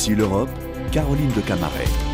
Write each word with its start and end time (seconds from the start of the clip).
Ici 0.00 0.14
l'Europe, 0.14 0.48
Caroline 0.92 1.30
de 1.32 1.42
Camaret. 1.42 2.09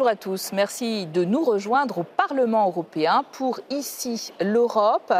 Bonjour 0.00 0.12
à 0.12 0.16
tous, 0.16 0.52
merci 0.54 1.04
de 1.04 1.26
nous 1.26 1.44
rejoindre 1.44 1.98
au 1.98 2.04
Parlement 2.04 2.66
européen 2.66 3.22
pour 3.32 3.60
Ici 3.68 4.32
l'Europe. 4.40 5.12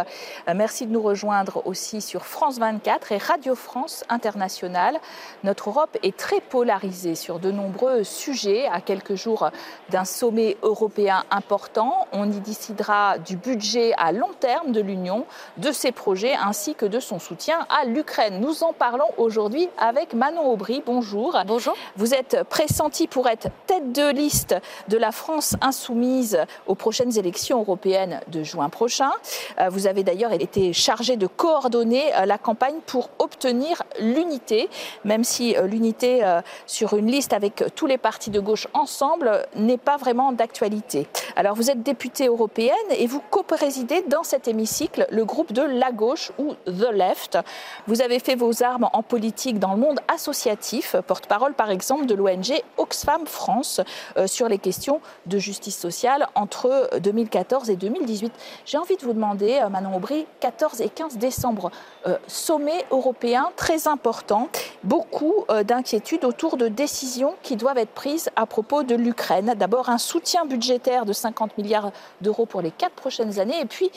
Merci 0.54 0.86
de 0.86 0.92
nous 0.92 1.02
rejoindre 1.02 1.60
aussi 1.66 2.00
sur 2.00 2.24
France 2.24 2.58
24 2.58 3.12
et 3.12 3.18
Radio 3.18 3.54
France 3.54 4.04
Internationale. 4.08 4.98
Notre 5.44 5.68
Europe 5.68 5.98
est 6.02 6.16
très 6.16 6.40
polarisée 6.40 7.14
sur 7.14 7.40
de 7.40 7.50
nombreux 7.50 8.04
sujets. 8.04 8.68
À 8.68 8.80
quelques 8.80 9.16
jours 9.16 9.50
d'un 9.90 10.06
sommet 10.06 10.56
européen 10.62 11.24
important, 11.30 12.06
on 12.12 12.32
y 12.32 12.40
décidera 12.40 13.18
du 13.18 13.36
budget 13.36 13.92
à 13.98 14.12
long 14.12 14.32
terme 14.40 14.72
de 14.72 14.80
l'Union, 14.80 15.26
de 15.58 15.72
ses 15.72 15.92
projets 15.92 16.32
ainsi 16.42 16.74
que 16.74 16.86
de 16.86 17.00
son 17.00 17.18
soutien 17.18 17.66
à 17.68 17.84
l'Ukraine. 17.84 18.40
Nous 18.40 18.64
en 18.64 18.72
parlons 18.72 19.10
aujourd'hui 19.18 19.68
avec 19.76 20.14
Manon 20.14 20.50
Aubry. 20.50 20.82
Bonjour. 20.86 21.36
Bonjour. 21.46 21.74
Vous 21.96 22.14
êtes 22.14 22.44
pressenti 22.48 23.08
pour 23.08 23.28
être 23.28 23.48
tête 23.66 23.92
de 23.92 24.10
liste 24.10 24.54
de 24.88 24.96
la 24.96 25.12
France 25.12 25.56
insoumise 25.60 26.38
aux 26.66 26.74
prochaines 26.74 27.18
élections 27.18 27.60
européennes 27.60 28.20
de 28.28 28.42
juin 28.42 28.68
prochain. 28.68 29.10
Euh, 29.58 29.68
vous 29.68 29.86
avez 29.86 30.02
d'ailleurs 30.02 30.32
été 30.32 30.72
chargé 30.72 31.16
de 31.16 31.26
coordonner 31.26 32.14
euh, 32.14 32.26
la 32.26 32.38
campagne 32.38 32.76
pour 32.86 33.10
obtenir 33.18 33.82
l'unité, 34.00 34.68
même 35.04 35.24
si 35.24 35.56
euh, 35.56 35.66
l'unité 35.66 36.22
sur 36.66 36.94
une 36.94 37.10
liste 37.10 37.32
avec 37.32 37.64
tous 37.74 37.86
les 37.86 37.98
partis 37.98 38.30
de 38.30 38.40
gauche 38.40 38.66
ensemble 38.74 39.46
n'est 39.56 39.78
pas 39.78 39.96
vraiment 39.96 40.32
d'actualité. 40.32 41.06
Alors 41.36 41.54
vous 41.54 41.70
êtes 41.70 41.82
députée 41.82 42.26
européenne 42.26 42.74
et 42.90 43.06
vous 43.06 43.22
co-présidez 43.30 44.02
dans 44.08 44.22
cet 44.22 44.48
hémicycle 44.48 45.06
le 45.10 45.24
groupe 45.24 45.52
de 45.52 45.62
la 45.62 45.92
gauche 45.92 46.32
ou 46.38 46.54
The 46.66 46.92
Left. 46.92 47.38
Vous 47.86 48.02
avez 48.02 48.18
fait 48.18 48.34
vos 48.34 48.62
armes 48.62 48.88
en 48.92 49.02
politique 49.02 49.58
dans 49.58 49.72
le 49.72 49.80
monde 49.80 50.00
associatif, 50.08 50.96
porte-parole 51.06 51.54
par 51.54 51.70
exemple 51.70 52.06
de 52.06 52.14
l'ONG 52.14 52.62
Oxfam 52.76 53.26
France 53.26 53.80
sur 54.26 54.48
les 54.48 54.58
questions 54.60 55.00
de 55.26 55.38
justice 55.38 55.76
sociale 55.76 56.28
entre 56.34 56.90
2014 57.00 57.70
et 57.70 57.76
2018. 57.76 58.32
J'ai 58.64 58.78
envie 58.78 58.96
de 58.96 59.02
vous 59.02 59.12
demander, 59.12 59.60
euh, 59.62 59.68
Manon 59.68 59.96
Aubry, 59.96 60.26
14 60.40 60.80
et 60.80 60.88
15 60.88 61.18
décembre, 61.18 61.70
euh, 62.06 62.16
sommet 62.26 62.84
européen 62.90 63.50
très 63.56 63.88
important, 63.88 64.48
beaucoup 64.84 65.44
euh, 65.50 65.64
d'inquiétudes 65.64 66.24
autour 66.24 66.56
de 66.56 66.68
décisions 66.68 67.34
qui 67.42 67.56
doivent 67.56 67.78
être 67.78 67.90
prises 67.90 68.30
à 68.36 68.46
propos 68.46 68.82
de 68.82 68.94
l'Ukraine. 68.94 69.54
D'abord 69.56 69.88
un 69.88 69.98
soutien 69.98 70.44
budgétaire 70.44 71.04
de 71.04 71.12
50 71.12 71.58
milliards 71.58 71.92
d'euros 72.20 72.46
pour 72.46 72.62
les 72.62 72.70
quatre 72.70 72.94
prochaines 72.94 73.40
années 73.40 73.60
et 73.60 73.66
puis 73.66 73.90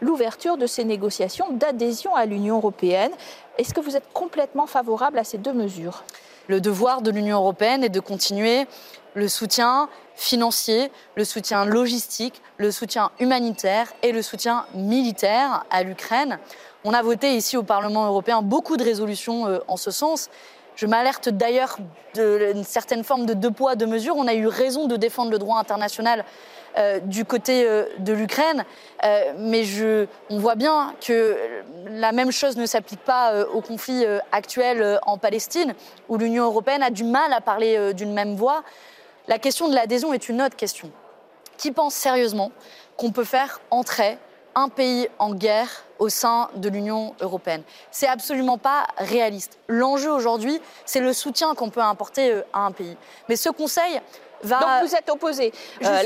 l'ouverture 0.00 0.56
de 0.56 0.66
ces 0.66 0.84
négociations 0.84 1.52
d'adhésion 1.52 2.14
à 2.14 2.24
l'Union 2.26 2.56
européenne. 2.56 3.12
Est-ce 3.58 3.74
que 3.74 3.80
vous 3.80 3.96
êtes 3.96 4.12
complètement 4.12 4.66
favorable 4.66 5.18
à 5.18 5.24
ces 5.24 5.38
deux 5.38 5.52
mesures? 5.52 6.04
Le 6.48 6.60
devoir 6.60 7.02
de 7.02 7.10
l'Union 7.10 7.38
européenne 7.38 7.82
est 7.82 7.88
de 7.88 8.00
continuer 8.00 8.66
le 9.16 9.28
soutien 9.28 9.88
financier, 10.14 10.92
le 11.16 11.24
soutien 11.24 11.64
logistique, 11.64 12.42
le 12.58 12.70
soutien 12.70 13.10
humanitaire 13.18 13.92
et 14.02 14.12
le 14.12 14.20
soutien 14.22 14.66
militaire 14.74 15.64
à 15.70 15.82
l'Ukraine. 15.82 16.38
On 16.84 16.92
a 16.92 17.02
voté 17.02 17.34
ici 17.34 17.56
au 17.56 17.62
Parlement 17.62 18.06
européen 18.06 18.42
beaucoup 18.42 18.76
de 18.76 18.84
résolutions 18.84 19.48
euh, 19.48 19.58
en 19.68 19.78
ce 19.78 19.90
sens. 19.90 20.28
Je 20.76 20.86
m'alerte 20.86 21.30
d'ailleurs 21.30 21.78
d'une 22.14 22.64
certaine 22.64 23.04
forme 23.04 23.24
de 23.24 23.32
deux 23.32 23.50
poids, 23.50 23.74
deux 23.74 23.86
mesures. 23.86 24.16
On 24.16 24.28
a 24.28 24.34
eu 24.34 24.46
raison 24.46 24.86
de 24.86 24.96
défendre 24.96 25.30
le 25.30 25.38
droit 25.38 25.58
international 25.58 26.22
euh, 26.76 27.00
du 27.00 27.24
côté 27.24 27.64
euh, 27.66 27.86
de 27.98 28.12
l'Ukraine, 28.12 28.64
mais 29.38 29.64
on 30.28 30.38
voit 30.38 30.56
bien 30.56 30.92
que 31.00 31.38
la 31.88 32.12
même 32.12 32.30
chose 32.30 32.58
ne 32.58 32.66
s'applique 32.66 33.00
pas 33.00 33.46
au 33.46 33.62
conflit 33.62 34.04
actuel 34.32 34.98
en 35.06 35.16
Palestine, 35.16 35.74
où 36.10 36.18
l'Union 36.18 36.44
européenne 36.44 36.82
a 36.82 36.90
du 36.90 37.04
mal 37.04 37.32
à 37.32 37.40
parler 37.40 37.94
d'une 37.94 38.12
même 38.12 38.34
voix. 38.34 38.62
La 39.28 39.40
question 39.40 39.68
de 39.68 39.74
l'adhésion 39.74 40.12
est 40.12 40.28
une 40.28 40.40
autre 40.40 40.54
question. 40.54 40.90
Qui 41.58 41.72
pense 41.72 41.94
sérieusement 41.94 42.52
qu'on 42.96 43.10
peut 43.10 43.24
faire 43.24 43.60
entrer 43.70 44.18
un 44.54 44.68
pays 44.68 45.08
en 45.18 45.34
guerre 45.34 45.84
au 45.98 46.08
sein 46.08 46.48
de 46.54 46.68
l'Union 46.68 47.14
européenne? 47.20 47.62
C'est 47.90 48.06
absolument 48.06 48.56
pas 48.56 48.86
réaliste. 48.98 49.58
L'enjeu 49.66 50.12
aujourd'hui, 50.12 50.60
c'est 50.84 51.00
le 51.00 51.12
soutien 51.12 51.54
qu'on 51.54 51.70
peut 51.70 51.82
apporter 51.82 52.30
euh, 52.30 52.42
à 52.52 52.66
un 52.66 52.70
pays. 52.70 52.96
Mais 53.28 53.34
ce 53.34 53.48
Conseil 53.48 54.00
donc 54.44 54.62
vous 54.82 54.94
êtes 54.94 55.08
opposé. 55.10 55.52
Euh, 55.84 56.02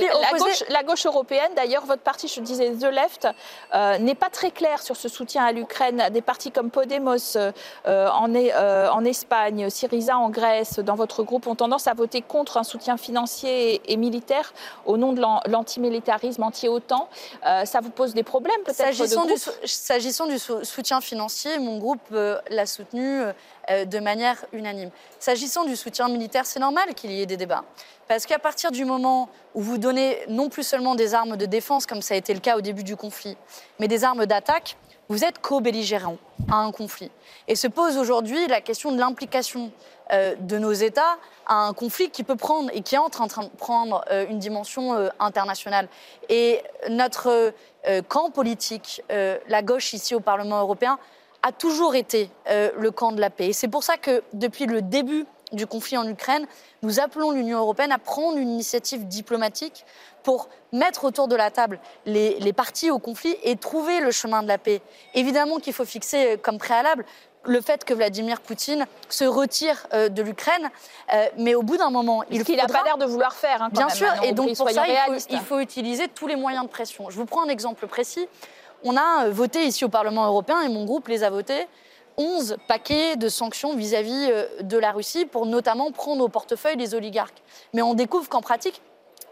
la, 0.70 0.82
gauche, 0.82 1.06
européenne, 1.06 1.50
d'ailleurs, 1.56 1.84
votre 1.86 2.02
parti, 2.02 2.28
je 2.28 2.40
disais 2.40 2.70
The 2.72 2.84
Left, 2.84 3.28
euh, 3.74 3.98
n'est 3.98 4.14
pas 4.14 4.30
très 4.30 4.50
clair 4.50 4.82
sur 4.82 4.96
ce 4.96 5.08
soutien 5.08 5.44
à 5.44 5.52
l'Ukraine. 5.52 6.08
Des 6.12 6.22
partis 6.22 6.50
comme 6.50 6.70
Podemos 6.70 7.36
euh, 7.36 7.52
en, 7.86 8.34
en, 8.34 9.04
Espagne, 9.04 9.70
Syriza 9.70 10.18
en 10.18 10.30
Grèce, 10.30 10.78
dans 10.78 10.94
votre 10.94 11.22
groupe, 11.22 11.46
ont 11.46 11.54
tendance 11.54 11.86
à 11.86 11.94
voter 11.94 12.22
contre 12.22 12.56
un 12.56 12.64
soutien 12.64 12.96
financier 12.96 13.80
et, 13.90 13.96
militaire 13.96 14.52
au 14.86 14.96
nom 14.96 15.12
de 15.12 15.20
l'antimilitarisme 15.50 16.42
anti-OTAN. 16.42 17.08
ça 17.42 17.80
vous 17.82 17.90
pose 17.90 18.14
des 18.14 18.22
problèmes 18.22 18.60
peut-être 18.64 18.94
S'agissant 19.64 20.26
du, 20.26 20.34
du, 20.34 20.38
soutien 20.64 21.00
financier, 21.00 21.58
mon 21.58 21.78
groupe 21.78 22.00
l'a 22.10 22.66
soutenu 22.66 23.22
de 23.70 23.98
manière 24.00 24.44
unanime. 24.52 24.90
S'agissant 25.18 25.64
du 25.64 25.76
soutien 25.76 26.08
militaire, 26.08 26.46
c'est 26.46 26.60
normal 26.60 26.94
qu'il 26.94 27.12
y 27.12 27.22
ait 27.22 27.26
des 27.26 27.36
débats. 27.36 27.64
Parce 28.08 28.26
qu'à 28.26 28.40
partir 28.40 28.72
du 28.72 28.84
moment 28.84 29.28
où 29.54 29.62
vous 29.62 29.78
donnez 29.78 30.18
non 30.28 30.48
plus 30.48 30.64
seulement 30.64 30.96
des 30.96 31.14
armes 31.14 31.36
de 31.36 31.46
défense, 31.46 31.86
comme 31.86 32.02
ça 32.02 32.14
a 32.14 32.16
été 32.16 32.34
le 32.34 32.40
cas 32.40 32.56
au 32.56 32.60
début 32.60 32.82
du 32.82 32.96
conflit, 32.96 33.36
mais 33.78 33.86
des 33.86 34.02
armes 34.02 34.26
d'attaque, 34.26 34.76
vous 35.08 35.24
êtes 35.24 35.40
co-belligérant 35.40 36.18
à 36.50 36.56
un 36.56 36.72
conflit. 36.72 37.10
Et 37.48 37.56
se 37.56 37.66
pose 37.66 37.98
aujourd'hui 37.98 38.46
la 38.46 38.60
question 38.60 38.92
de 38.92 38.98
l'implication 38.98 39.72
euh, 40.12 40.34
de 40.40 40.56
nos 40.58 40.72
États 40.72 41.18
à 41.46 41.66
un 41.66 41.72
conflit 41.72 42.10
qui 42.10 42.22
peut 42.22 42.36
prendre 42.36 42.70
et 42.72 42.80
qui 42.82 42.94
est 42.94 42.98
en 42.98 43.10
train 43.10 43.26
de 43.26 43.48
prendre 43.58 44.04
euh, 44.10 44.26
une 44.28 44.38
dimension 44.38 44.94
euh, 44.94 45.08
internationale. 45.18 45.88
Et 46.28 46.62
notre 46.88 47.52
camp 48.08 48.30
politique, 48.30 49.02
la 49.08 49.62
gauche 49.62 49.94
ici 49.94 50.14
au 50.14 50.20
Parlement 50.20 50.60
européen, 50.60 50.98
a 51.42 51.52
toujours 51.52 51.94
été 51.94 52.30
le 52.46 52.90
camp 52.90 53.12
de 53.12 53.20
la 53.20 53.30
paix. 53.30 53.48
Et 53.48 53.52
c'est 53.52 53.68
pour 53.68 53.82
ça 53.82 53.96
que 53.96 54.22
depuis 54.32 54.66
le 54.66 54.82
début 54.82 55.26
du 55.52 55.66
conflit 55.66 55.96
en 55.96 56.06
Ukraine, 56.06 56.46
nous 56.82 57.00
appelons 57.00 57.30
l'Union 57.30 57.58
européenne 57.58 57.92
à 57.92 57.98
prendre 57.98 58.38
une 58.38 58.50
initiative 58.50 59.06
diplomatique 59.06 59.84
pour 60.22 60.48
mettre 60.72 61.04
autour 61.04 61.28
de 61.28 61.36
la 61.36 61.50
table 61.50 61.80
les, 62.06 62.52
parties 62.52 62.90
au 62.90 62.98
conflit 62.98 63.36
et 63.42 63.56
trouver 63.56 64.00
le 64.00 64.10
chemin 64.10 64.42
de 64.42 64.48
la 64.48 64.58
paix. 64.58 64.82
Évidemment 65.14 65.58
qu'il 65.58 65.72
faut 65.72 65.84
fixer 65.84 66.38
comme 66.42 66.58
préalable 66.58 67.04
le 67.44 67.60
fait 67.62 67.84
que 67.84 67.94
Vladimir 67.94 68.42
Poutine 68.42 68.86
se 69.08 69.24
retire 69.24 69.86
euh, 69.94 70.10
de 70.10 70.20
l'Ukraine, 70.20 70.70
euh, 71.14 71.24
mais 71.38 71.54
au 71.54 71.62
bout 71.62 71.78
d'un 71.78 71.88
moment, 71.88 72.22
il 72.30 72.44
qu'il 72.44 72.56
n'a 72.56 72.66
pas 72.66 72.82
l'air 72.84 72.98
de 72.98 73.06
vouloir 73.06 73.32
faire. 73.32 73.62
Hein, 73.62 73.70
Bien 73.72 73.88
sûr, 73.88 74.08
et 74.22 74.32
donc 74.32 74.54
pour 74.56 74.68
ça, 74.68 74.84
il 75.30 75.40
faut, 75.40 75.58
utiliser 75.58 76.08
tous 76.08 76.26
les 76.26 76.36
moyens 76.36 76.64
de 76.64 76.70
pression. 76.70 77.08
Je 77.08 77.16
vous 77.16 77.24
prends 77.24 77.42
un 77.42 77.48
exemple 77.48 77.86
précis. 77.86 78.28
On 78.84 78.96
a 78.96 79.26
euh, 79.26 79.30
voté 79.30 79.64
ici 79.64 79.84
au 79.84 79.88
Parlement 79.88 80.26
européen, 80.26 80.60
et 80.62 80.68
mon 80.68 80.84
groupe 80.84 81.08
les 81.08 81.22
a 81.22 81.30
votés, 81.30 81.66
11 82.16 82.56
paquets 82.68 83.16
de 83.16 83.28
sanctions 83.28 83.74
vis-à-vis 83.74 84.28
euh, 84.30 84.46
de 84.62 84.78
la 84.78 84.92
Russie 84.92 85.26
pour 85.26 85.46
notamment 85.46 85.90
prendre 85.90 86.24
au 86.24 86.28
portefeuille 86.28 86.76
les 86.76 86.94
oligarques. 86.94 87.42
Mais 87.74 87.82
on 87.82 87.94
découvre 87.94 88.28
qu'en 88.28 88.40
pratique, 88.40 88.80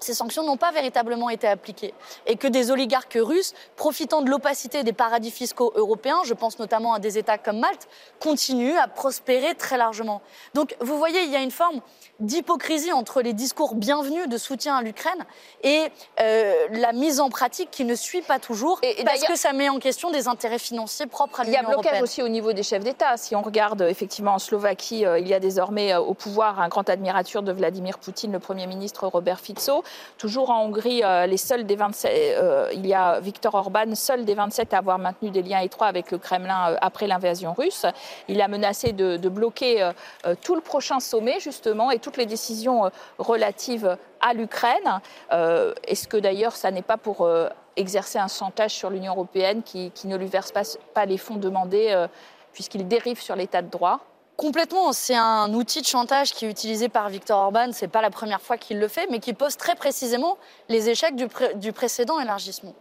ces 0.00 0.14
sanctions 0.14 0.44
n'ont 0.44 0.56
pas 0.56 0.70
véritablement 0.72 1.30
été 1.30 1.46
appliquées 1.46 1.94
et 2.26 2.36
que 2.36 2.48
des 2.48 2.70
oligarques 2.70 3.18
russes, 3.20 3.54
profitant 3.76 4.22
de 4.22 4.30
l'opacité 4.30 4.82
des 4.82 4.92
paradis 4.92 5.30
fiscaux 5.30 5.72
européens, 5.74 6.20
je 6.24 6.34
pense 6.34 6.58
notamment 6.58 6.94
à 6.94 6.98
des 6.98 7.18
États 7.18 7.38
comme 7.38 7.58
Malte, 7.58 7.88
continuent 8.20 8.78
à 8.78 8.88
prospérer 8.88 9.54
très 9.54 9.76
largement. 9.76 10.22
Donc 10.54 10.76
vous 10.80 10.98
voyez, 10.98 11.22
il 11.22 11.30
y 11.30 11.36
a 11.36 11.42
une 11.42 11.50
forme 11.50 11.80
d'hypocrisie 12.20 12.92
entre 12.92 13.22
les 13.22 13.32
discours 13.32 13.74
bienvenus 13.74 14.28
de 14.28 14.38
soutien 14.38 14.76
à 14.76 14.82
l'Ukraine 14.82 15.24
et 15.62 15.86
euh, 16.20 16.66
la 16.72 16.92
mise 16.92 17.20
en 17.20 17.30
pratique 17.30 17.70
qui 17.70 17.84
ne 17.84 17.94
suit 17.94 18.22
pas 18.22 18.38
toujours, 18.38 18.80
et, 18.82 19.04
parce 19.04 19.24
que 19.24 19.36
ça 19.36 19.52
met 19.52 19.68
en 19.68 19.78
question 19.78 20.10
des 20.10 20.26
intérêts 20.26 20.58
financiers 20.58 21.06
propres 21.06 21.40
à 21.40 21.44
l'Union 21.44 21.60
européenne. 21.62 21.80
Il 21.80 21.84
y 21.84 21.88
a 21.88 21.90
blocage 21.90 22.02
aussi 22.02 22.22
au 22.22 22.28
niveau 22.28 22.52
des 22.52 22.62
chefs 22.62 22.82
d'État. 22.82 23.16
Si 23.16 23.36
on 23.36 23.42
regarde 23.42 23.82
effectivement 23.82 24.34
en 24.34 24.38
Slovaquie, 24.38 25.06
euh, 25.06 25.18
il 25.18 25.28
y 25.28 25.34
a 25.34 25.40
désormais 25.40 25.92
euh, 25.92 26.00
au 26.00 26.14
pouvoir 26.14 26.60
un 26.60 26.68
grand 26.68 26.88
admirateur 26.88 27.42
de 27.42 27.52
Vladimir 27.52 27.98
Poutine, 27.98 28.32
le 28.32 28.40
Premier 28.40 28.66
ministre 28.66 29.06
Robert 29.06 29.40
Fico. 29.40 29.84
Toujours 30.18 30.50
en 30.50 30.64
Hongrie, 30.64 31.02
les 31.28 31.36
seuls 31.36 31.64
des 31.64 31.76
27, 31.76 32.72
il 32.74 32.86
y 32.86 32.94
a 32.94 33.20
Viktor 33.20 33.54
Orban, 33.54 33.94
seul 33.94 34.24
des 34.24 34.34
27 34.34 34.74
à 34.74 34.78
avoir 34.78 34.98
maintenu 34.98 35.30
des 35.30 35.42
liens 35.42 35.60
étroits 35.60 35.86
avec 35.86 36.10
le 36.10 36.18
Kremlin 36.18 36.76
après 36.80 37.06
l'invasion 37.06 37.52
russe. 37.52 37.86
Il 38.28 38.40
a 38.40 38.48
menacé 38.48 38.92
de, 38.92 39.28
bloquer 39.28 39.90
tout 40.42 40.54
le 40.54 40.60
prochain 40.60 41.00
sommet 41.00 41.38
justement 41.40 41.90
et 41.90 41.98
toutes 41.98 42.16
les 42.16 42.26
décisions 42.26 42.86
euh, 42.86 42.90
relatives 43.18 43.96
à 44.20 44.34
l'Ukraine. 44.34 45.00
Euh, 45.32 45.74
est-ce 45.86 46.08
que 46.08 46.16
d'ailleurs 46.16 46.56
ça 46.56 46.70
n'est 46.70 46.82
pas 46.82 46.96
pour 46.96 47.22
euh, 47.22 47.48
exercer 47.76 48.18
un 48.18 48.28
chantage 48.28 48.72
sur 48.72 48.90
l'Union 48.90 49.12
européenne 49.12 49.62
qui, 49.62 49.92
ne 50.04 50.16
lui 50.16 50.26
verse 50.26 50.52
pas, 50.52 51.06
les 51.06 51.18
fonds 51.18 51.36
demandés 51.36 52.06
puisqu'il 52.52 52.88
dérive 52.88 53.20
sur 53.20 53.36
l'état 53.36 53.62
de 53.62 53.70
droit? 53.70 54.00
Complètement, 54.38 54.92
c'est 54.92 55.16
un 55.16 55.52
outil 55.52 55.80
de 55.80 55.86
chantage 55.86 56.32
qui 56.32 56.46
est 56.46 56.48
utilisé 56.48 56.88
par 56.88 57.08
Viktor 57.08 57.40
Orban. 57.40 57.70
C'est 57.72 57.88
pas 57.88 58.00
la 58.00 58.10
première 58.10 58.40
fois 58.40 58.56
qu'il 58.56 58.78
le 58.78 58.86
fait, 58.86 59.08
mais 59.10 59.18
qui 59.18 59.32
pose 59.32 59.56
très 59.56 59.74
précisément 59.74 60.38
les 60.68 60.88
échecs 60.88 61.16
du, 61.16 61.72
précédent 61.72 62.20
élargissement. 62.20 62.72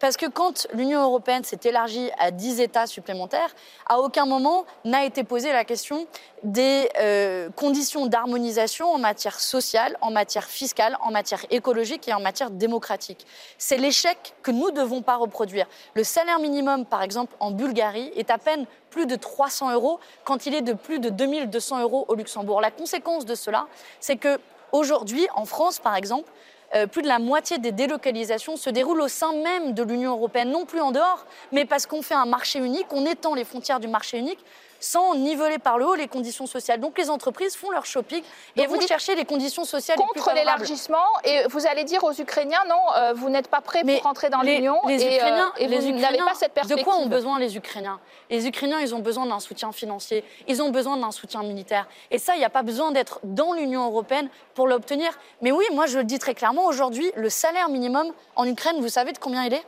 Parce 0.00 0.16
que 0.16 0.24
quand 0.24 0.66
l'Union 0.72 1.02
européenne 1.02 1.44
s'est 1.44 1.60
élargie 1.64 2.08
à 2.18 2.30
10 2.30 2.60
États 2.60 2.86
supplémentaires, 2.86 3.54
à 3.86 4.00
aucun 4.00 4.24
moment 4.24 4.64
n'a 4.86 5.04
été 5.04 5.22
posée 5.22 5.52
la 5.52 5.66
question 5.66 6.06
des 6.44 6.88
euh, 6.98 7.50
conditions 7.50 8.06
d'harmonisation 8.06 8.90
en 8.90 8.98
matière 8.98 9.38
sociale, 9.38 9.98
en 10.00 10.10
matière 10.10 10.46
fiscale, 10.46 10.96
en 11.02 11.10
matière 11.10 11.44
écologique 11.50 12.08
et 12.08 12.14
en 12.14 12.20
matière 12.20 12.50
démocratique. 12.50 13.26
C'est 13.58 13.76
l'échec 13.76 14.32
que 14.42 14.50
nous 14.50 14.70
ne 14.70 14.76
devons 14.76 15.02
pas 15.02 15.16
reproduire. 15.16 15.66
Le 15.92 16.04
salaire 16.04 16.38
minimum, 16.38 16.86
par 16.86 17.02
exemple, 17.02 17.36
en 17.38 17.50
Bulgarie, 17.50 18.10
est 18.16 18.30
à 18.30 18.38
peine 18.38 18.64
plus 18.92 19.06
de 19.06 19.16
300 19.16 19.72
euros 19.72 19.98
quand 20.24 20.46
il 20.46 20.54
est 20.54 20.62
de 20.62 20.74
plus 20.74 21.00
de 21.00 21.08
2200 21.08 21.80
euros 21.80 22.04
au 22.08 22.14
Luxembourg. 22.14 22.60
La 22.60 22.70
conséquence 22.70 23.24
de 23.24 23.34
cela, 23.34 23.66
c'est 23.98 24.16
que 24.16 24.38
aujourd'hui, 24.70 25.26
en 25.34 25.46
France, 25.46 25.80
par 25.80 25.96
exemple, 25.96 26.30
euh, 26.74 26.86
plus 26.86 27.02
de 27.02 27.08
la 27.08 27.18
moitié 27.18 27.58
des 27.58 27.72
délocalisations 27.72 28.56
se 28.56 28.70
déroulent 28.70 29.00
au 29.00 29.08
sein 29.08 29.32
même 29.32 29.72
de 29.72 29.82
l'Union 29.82 30.12
européenne, 30.12 30.50
non 30.50 30.64
plus 30.64 30.80
en 30.80 30.92
dehors, 30.92 31.26
mais 31.50 31.64
parce 31.64 31.86
qu'on 31.86 32.02
fait 32.02 32.14
un 32.14 32.26
marché 32.26 32.58
unique, 32.58 32.86
on 32.92 33.04
étend 33.04 33.34
les 33.34 33.44
frontières 33.44 33.80
du 33.80 33.88
marché 33.88 34.18
unique 34.18 34.38
sans 34.82 35.14
niveler 35.14 35.58
par 35.58 35.78
le 35.78 35.86
haut 35.86 35.94
les 35.94 36.08
conditions 36.08 36.46
sociales. 36.46 36.80
Donc 36.80 36.98
les 36.98 37.08
entreprises 37.08 37.56
font 37.56 37.70
leur 37.70 37.86
shopping 37.86 38.22
et 38.56 38.66
vont 38.66 38.80
chercher 38.80 39.14
les 39.14 39.24
conditions 39.24 39.64
sociales 39.64 39.96
contre 39.96 40.32
l'élargissement. 40.34 41.04
Et 41.24 41.44
vous 41.48 41.66
allez 41.66 41.84
dire 41.84 42.02
aux 42.04 42.12
Ukrainiens 42.12 42.62
non, 42.68 42.80
euh, 42.96 43.12
vous 43.14 43.30
n'êtes 43.30 43.48
pas 43.48 43.60
prêts 43.60 43.82
pour 43.82 44.02
rentrer 44.02 44.28
dans 44.28 44.42
l'Union. 44.42 44.78
Les, 44.86 45.02
et, 45.02 45.16
Ukrainiens, 45.16 45.52
euh, 45.60 45.66
vous 45.66 45.92
n'avez 45.92 46.18
pas 46.18 46.34
cette 46.34 46.52
perspective. 46.52 46.76
De 46.76 46.82
quoi 46.82 46.96
ont 46.96 47.06
besoin 47.06 47.38
les 47.38 47.56
Ukrainiens? 47.56 48.00
Les 48.28 48.46
Ukrainiens, 48.46 48.80
ils 48.80 48.94
ont 48.94 48.98
besoin 48.98 49.26
d'un 49.26 49.40
soutien 49.40 49.70
financier, 49.72 50.24
ils 50.48 50.60
ont 50.62 50.70
besoin 50.70 50.96
d'un 50.96 51.12
soutien 51.12 51.42
militaire. 51.42 51.86
Et 52.10 52.18
ça, 52.18 52.34
il 52.34 52.38
n'y 52.38 52.44
a 52.44 52.50
pas 52.50 52.62
besoin 52.62 52.90
d'être 52.90 53.20
dans 53.22 53.52
l'Union 53.52 53.86
européenne 53.86 54.28
pour 54.54 54.66
l'obtenir. 54.66 55.16
Mais 55.42 55.52
oui, 55.52 55.64
moi 55.72 55.86
je 55.86 55.98
le 55.98 56.04
dis 56.04 56.18
très 56.18 56.34
clairement, 56.34 56.66
aujourd'hui, 56.66 57.12
le 57.14 57.30
salaire 57.30 57.68
minimum 57.68 58.12
en 58.34 58.46
Ukraine, 58.46 58.80
vous 58.80 58.88
savez 58.88 59.12
de 59.12 59.18
combien 59.18 59.44
il 59.44 59.54
est? 59.54 59.64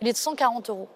Il 0.00 0.08
est 0.08 0.12
de 0.12 0.16
140 0.16 0.70
euros. 0.70 0.88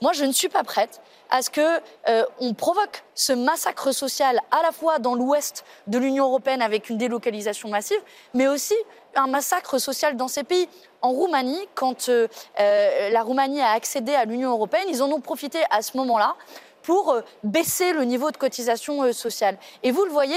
Moi, 0.00 0.12
je 0.12 0.24
ne 0.24 0.32
suis 0.32 0.48
pas 0.48 0.64
prête 0.64 1.00
à 1.30 1.42
ce 1.42 1.50
qu'on 1.50 1.80
euh, 2.08 2.52
provoque 2.56 3.04
ce 3.14 3.32
massacre 3.32 3.92
social 3.92 4.40
à 4.50 4.62
la 4.62 4.72
fois 4.72 4.98
dans 4.98 5.14
l'ouest 5.14 5.64
de 5.86 5.98
l'Union 5.98 6.26
européenne 6.26 6.62
avec 6.62 6.90
une 6.90 6.98
délocalisation 6.98 7.68
massive, 7.68 8.00
mais 8.34 8.46
aussi 8.46 8.74
un 9.14 9.26
massacre 9.26 9.78
social 9.78 10.16
dans 10.16 10.28
ces 10.28 10.44
pays. 10.44 10.68
En 11.00 11.10
Roumanie, 11.10 11.68
quand 11.74 12.08
euh, 12.08 12.28
euh, 12.60 13.10
la 13.10 13.22
Roumanie 13.22 13.60
a 13.60 13.70
accédé 13.70 14.14
à 14.14 14.24
l'Union 14.24 14.50
européenne, 14.50 14.86
ils 14.88 15.02
en 15.02 15.10
ont 15.10 15.20
profité 15.20 15.58
à 15.70 15.82
ce 15.82 15.96
moment-là 15.96 16.34
pour 16.82 17.16
baisser 17.42 17.92
le 17.92 18.04
niveau 18.04 18.30
de 18.30 18.36
cotisation 18.36 19.10
sociale. 19.12 19.56
Et 19.82 19.90
vous 19.90 20.04
le 20.04 20.10
voyez, 20.10 20.36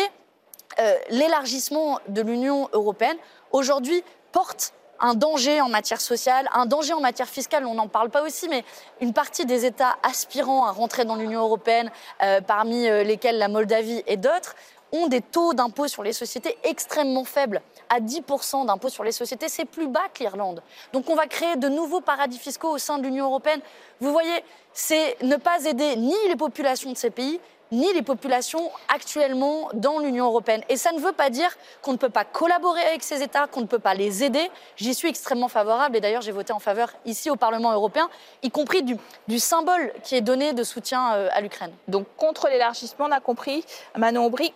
l'élargissement 1.10 2.00
de 2.08 2.22
l'Union 2.22 2.70
européenne 2.72 3.18
aujourd'hui 3.52 4.02
porte 4.32 4.72
un 5.00 5.14
danger 5.14 5.62
en 5.62 5.70
matière 5.70 6.02
sociale, 6.02 6.48
un 6.54 6.66
danger 6.66 6.94
en 6.94 7.02
matière 7.02 7.28
fiscale, 7.28 7.66
on 7.66 7.76
n'en 7.76 7.88
parle 7.88 8.10
pas 8.10 8.24
aussi, 8.24 8.48
mais 8.50 8.64
une 9.02 9.14
partie 9.14 9.46
des 9.46 9.66
États 9.66 9.96
aspirant 10.04 10.66
à 10.66 10.72
rentrer 10.72 11.06
dans 11.06 11.16
l'Union 11.16 11.42
européenne, 11.42 11.92
euh, 12.24 12.42
parmi 12.42 12.88
euh, 12.88 13.04
lesquels 13.04 13.38
la 13.38 13.48
Moldavie 13.48 14.04
et 14.08 14.18
d'autres, 14.18 14.56
ont 14.92 15.08
des 15.08 15.22
taux 15.22 15.54
d'impôt 15.54 15.88
sur 15.88 16.04
les 16.04 16.14
sociétés 16.14 16.58
extrêmement 16.64 17.26
faibles. 17.26 17.62
À 17.90 18.00
10% 18.00 18.66
d'impôt 18.66 18.90
sur 18.90 19.04
les 19.04 19.12
sociétés, 19.12 19.50
c'est 19.50 19.66
plus 19.66 19.88
bas 19.88 20.08
que 20.14 20.24
l'Irlande. 20.24 20.62
Donc 20.94 21.10
on 21.10 21.16
va 21.16 21.28
créer 21.28 21.56
de 21.58 21.68
nouveaux 21.68 22.02
paradis 22.02 22.38
fiscaux 22.38 22.70
au 22.70 22.78
sein 22.78 22.98
de 22.98 23.04
l'Union 23.04 23.26
européenne. 23.26 23.60
Vous 24.00 24.12
voyez, 24.12 24.44
c'est 24.74 25.18
ne 25.24 25.36
pas 25.36 25.66
aider 25.66 25.96
ni 25.96 26.16
les 26.28 26.36
populations 26.36 26.92
de 26.92 26.98
ces 26.98 27.10
pays, 27.10 27.40
ni 27.72 27.92
les 27.94 28.02
populations 28.02 28.72
actuellement 28.88 29.70
dans 29.74 30.00
l'Union 30.00 30.26
européenne. 30.26 30.62
Et 30.70 30.78
ça 30.78 30.92
ne 30.92 31.00
veut 31.00 31.12
pas 31.12 31.30
dire 31.30 31.50
qu'on 31.82 31.94
ne 31.94 31.98
peut 31.98 32.10
pas 32.10 32.26
collaborer 32.26 32.82
avec 32.82 33.04
ces 33.04 33.22
États, 33.22 33.48
qu'on 33.48 33.62
ne 33.62 33.66
peut 33.68 33.80
pas 33.80 33.94
les 33.94 34.24
aider. 34.24 34.50
J'y 34.76 34.94
suis 34.94 35.10
extrêmement 35.10 35.48
favorable 35.48 35.98
et 35.98 36.02
d'ailleurs 36.02 36.22
j'ai 36.22 36.32
voté 36.32 36.54
en 36.54 36.60
faveur 36.60 36.94
ici 37.06 37.30
au 37.30 37.36
Parlement 37.36 37.74
européen, 37.74 38.10
y 38.44 38.52
compris 38.52 38.84
du, 38.84 39.40
symbole 39.40 39.94
qui 40.04 40.16
est 40.16 40.22
donné 40.22 40.54
de 40.54 40.64
soutien 40.64 41.14
euh, 41.14 41.30
à 41.32 41.42
l'Ukraine. 41.42 41.72
Donc 41.88 42.08
contre 42.18 42.48
l'élargissement, 42.48 43.06
on 43.06 43.12
a 43.12 43.20
compris, 43.20 43.64
Manon 43.96 44.26
Aubry, 44.26 44.54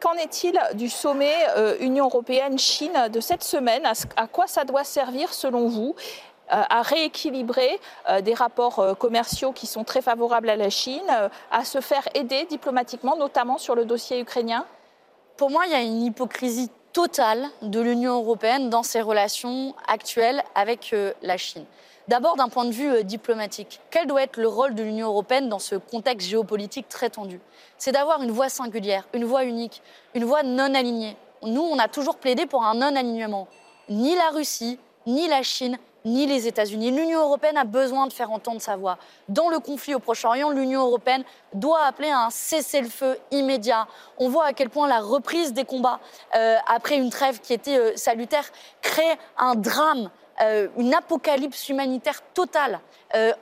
Qu'en 0.00 0.14
est-il 0.14 0.58
du 0.74 0.88
sommet 0.88 1.34
euh, 1.58 1.76
Union 1.80 2.06
européenne-Chine 2.06 3.10
de 3.12 3.20
cette 3.20 3.44
semaine? 3.44 3.82
À 4.16 4.26
quoi 4.26 4.46
ça 4.46 4.64
doit 4.64 4.82
servir 4.82 5.34
selon 5.34 5.68
vous? 5.68 5.94
À 6.50 6.82
rééquilibrer 6.82 7.80
euh, 8.08 8.20
des 8.20 8.34
rapports 8.34 8.78
euh, 8.78 8.94
commerciaux 8.94 9.52
qui 9.52 9.66
sont 9.66 9.84
très 9.84 10.02
favorables 10.02 10.50
à 10.50 10.56
la 10.56 10.70
Chine, 10.70 11.02
à 11.50 11.64
se 11.64 11.80
faire 11.80 12.06
aider 12.14 12.44
diplomatiquement, 12.46 13.16
notamment 13.16 13.58
sur 13.58 13.74
le 13.74 13.84
dossier 13.84 14.20
ukrainien? 14.20 14.64
Pour 15.36 15.50
moi, 15.50 15.62
il 15.66 15.72
y 15.72 15.74
a 15.74 15.82
une 15.82 16.02
hypocrisie 16.02 16.70
totale 16.92 17.46
de 17.62 17.80
l'Union 17.80 18.16
européenne 18.16 18.68
dans 18.68 18.82
ses 18.82 19.00
relations 19.00 19.74
actuelles 19.86 20.42
avec 20.54 20.94
la 21.22 21.36
Chine. 21.36 21.64
D'abord 22.08 22.36
d'un 22.36 22.48
point 22.48 22.64
de 22.64 22.72
vue 22.72 23.04
diplomatique. 23.04 23.80
Quel 23.90 24.08
doit 24.08 24.22
être 24.22 24.36
le 24.36 24.48
rôle 24.48 24.74
de 24.74 24.82
l'Union 24.82 25.06
européenne 25.06 25.48
dans 25.48 25.60
ce 25.60 25.76
contexte 25.76 26.28
géopolitique 26.28 26.88
très 26.88 27.08
tendu? 27.08 27.40
C'est 27.78 27.92
d'avoir 27.92 28.22
une 28.22 28.32
voix 28.32 28.48
singulière, 28.48 29.06
une 29.14 29.24
voix 29.24 29.44
unique, 29.44 29.80
une 30.14 30.24
voix 30.24 30.42
non 30.42 30.74
alignée. 30.74 31.16
Nous, 31.42 31.62
on 31.62 31.78
a 31.78 31.88
toujours 31.88 32.16
plaidé 32.16 32.46
pour 32.46 32.64
un 32.64 32.74
non-alignement. 32.74 33.46
Ni 33.88 34.14
la 34.16 34.30
Russie, 34.30 34.78
ni 35.06 35.28
la 35.28 35.42
Chine 35.42 35.78
ni 36.04 36.26
les 36.26 36.46
États-Unis. 36.46 36.90
L'Union 36.90 37.20
européenne 37.20 37.56
a 37.56 37.64
besoin 37.64 38.06
de 38.06 38.12
faire 38.12 38.30
entendre 38.30 38.60
sa 38.60 38.76
voix. 38.76 38.98
Dans 39.28 39.48
le 39.48 39.58
conflit 39.58 39.94
au 39.94 39.98
Proche-Orient, 39.98 40.50
l'Union 40.50 40.82
européenne 40.86 41.24
doit 41.54 41.84
appeler 41.84 42.10
à 42.10 42.26
un 42.26 42.30
cessez-le-feu 42.30 43.18
immédiat. 43.30 43.86
On 44.18 44.28
voit 44.28 44.46
à 44.46 44.52
quel 44.52 44.70
point 44.70 44.88
la 44.88 45.00
reprise 45.00 45.52
des 45.52 45.64
combats, 45.64 46.00
euh, 46.34 46.56
après 46.66 46.96
une 46.96 47.10
trêve 47.10 47.40
qui 47.40 47.52
était 47.52 47.78
euh, 47.78 47.96
salutaire, 47.96 48.44
crée 48.82 49.18
un 49.38 49.54
drame, 49.54 50.10
euh, 50.42 50.68
une 50.78 50.94
apocalypse 50.94 51.68
humanitaire 51.68 52.22
totale 52.34 52.80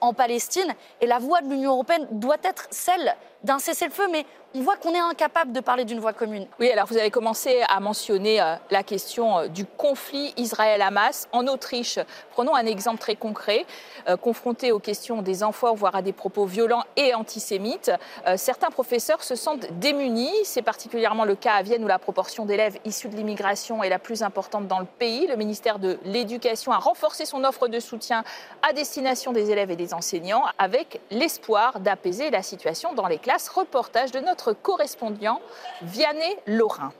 en 0.01 0.15
Palestine. 0.15 0.75
Et 1.03 1.07
la 1.07 1.19
voix 1.19 1.43
de 1.43 1.51
l'Union 1.51 1.73
européenne 1.73 2.07
doit 2.11 2.39
être 2.43 2.69
celle 2.71 3.15
d'un 3.45 3.59
cessez-le-feu, 3.59 4.09
mais 4.11 4.25
on 4.55 4.63
voit 4.63 4.77
qu'on 4.77 4.95
est 4.95 4.99
incapable 4.99 5.53
de 5.53 5.61
parler 5.61 5.85
d'une 5.85 6.01
voix 6.01 6.15
commune. 6.15 6.47
Oui, 6.59 6.71
alors 6.71 6.87
vous 6.87 6.97
avez 6.97 7.11
commencé 7.11 7.63
à 7.69 7.81
mentionner 7.81 8.41
euh, 8.41 8.55
la 8.71 8.83
question 8.83 9.39
euh, 9.39 9.47
du 9.47 9.67
conflit 9.67 10.33
Israël-Hamas. 10.39 11.29
En 11.33 11.47
Autriche, 11.47 11.99
prenons 12.31 12.55
un 12.55 12.65
exemple 12.65 12.99
très 12.99 13.15
concret. 13.15 13.67
Euh, 14.09 14.17
confronté 14.17 14.73
aux 14.73 14.79
questions 14.79 15.21
des 15.21 15.43
enfants, 15.43 15.75
voire 15.75 15.95
à 15.95 16.01
des 16.01 16.15
propos 16.15 16.47
violents 16.47 16.85
et 16.97 17.15
antisémites, 17.15 17.91
certains 18.37 18.71
professeurs 18.71 19.23
se 19.23 19.35
sentent 19.35 19.67
démunis. 19.79 20.33
C'est 20.45 20.63
particulièrement 20.63 21.25
le 21.25 21.35
cas 21.35 21.55
à 21.55 21.63
Vienne 21.63 21.85
où 21.85 21.89
la 21.89 21.99
proportion 21.99 22.45
d'élèves 22.47 22.79
issus 22.85 23.09
de 23.09 23.17
l'immigration 23.17 23.83
est 23.83 23.89
la 23.89 23.99
plus 23.99 24.23
importante 24.23 24.67
dans 24.67 24.79
le 24.79 24.87
pays. 24.87 25.27
Le 25.27 25.37
ministère 25.37 25.79
de 25.79 25.99
l'Éducation 26.05 26.73
a 26.73 26.79
renforcé 26.79 27.27
son 27.27 27.45
offre 27.45 27.69
de 27.69 27.81
soutien 27.81 28.25
à 28.69 28.73
destination 28.73 29.33
des 29.33 29.51
élèves 29.51 29.71
et 29.71 29.77
des 29.77 29.95
enseignants 29.95 30.45
avec 30.59 31.01
l'espoir 31.11 31.81
d'apaiser 31.81 32.31
la 32.31 32.43
situation 32.43 32.95
dans 32.95 33.07
les 33.07 33.19
classes. 33.19 33.49
Reportage 33.49 34.11
de 34.11 34.21
notre 34.21 34.38
correspondant 34.63 35.41
Vianney 35.83 36.37
Lorrain. 36.47 36.93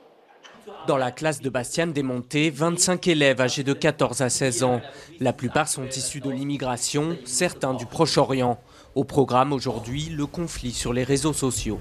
Dans 0.87 0.97
la 0.97 1.11
classe 1.11 1.41
de 1.41 1.49
Bastiane 1.49 1.93
Desmontés, 1.93 2.49
25 2.49 3.07
élèves 3.07 3.41
âgés 3.41 3.63
de 3.63 3.73
14 3.73 4.21
à 4.21 4.29
16 4.29 4.63
ans. 4.63 4.81
La 5.19 5.33
plupart 5.33 5.67
sont 5.67 5.87
issus 5.87 6.19
de 6.19 6.29
l'immigration, 6.29 7.17
certains 7.25 7.73
du 7.73 7.85
Proche-Orient. 7.85 8.59
Au 8.95 9.03
programme 9.03 9.53
aujourd'hui, 9.53 10.09
le 10.09 10.25
conflit 10.25 10.71
sur 10.71 10.93
les 10.93 11.03
réseaux 11.03 11.33
sociaux. 11.33 11.79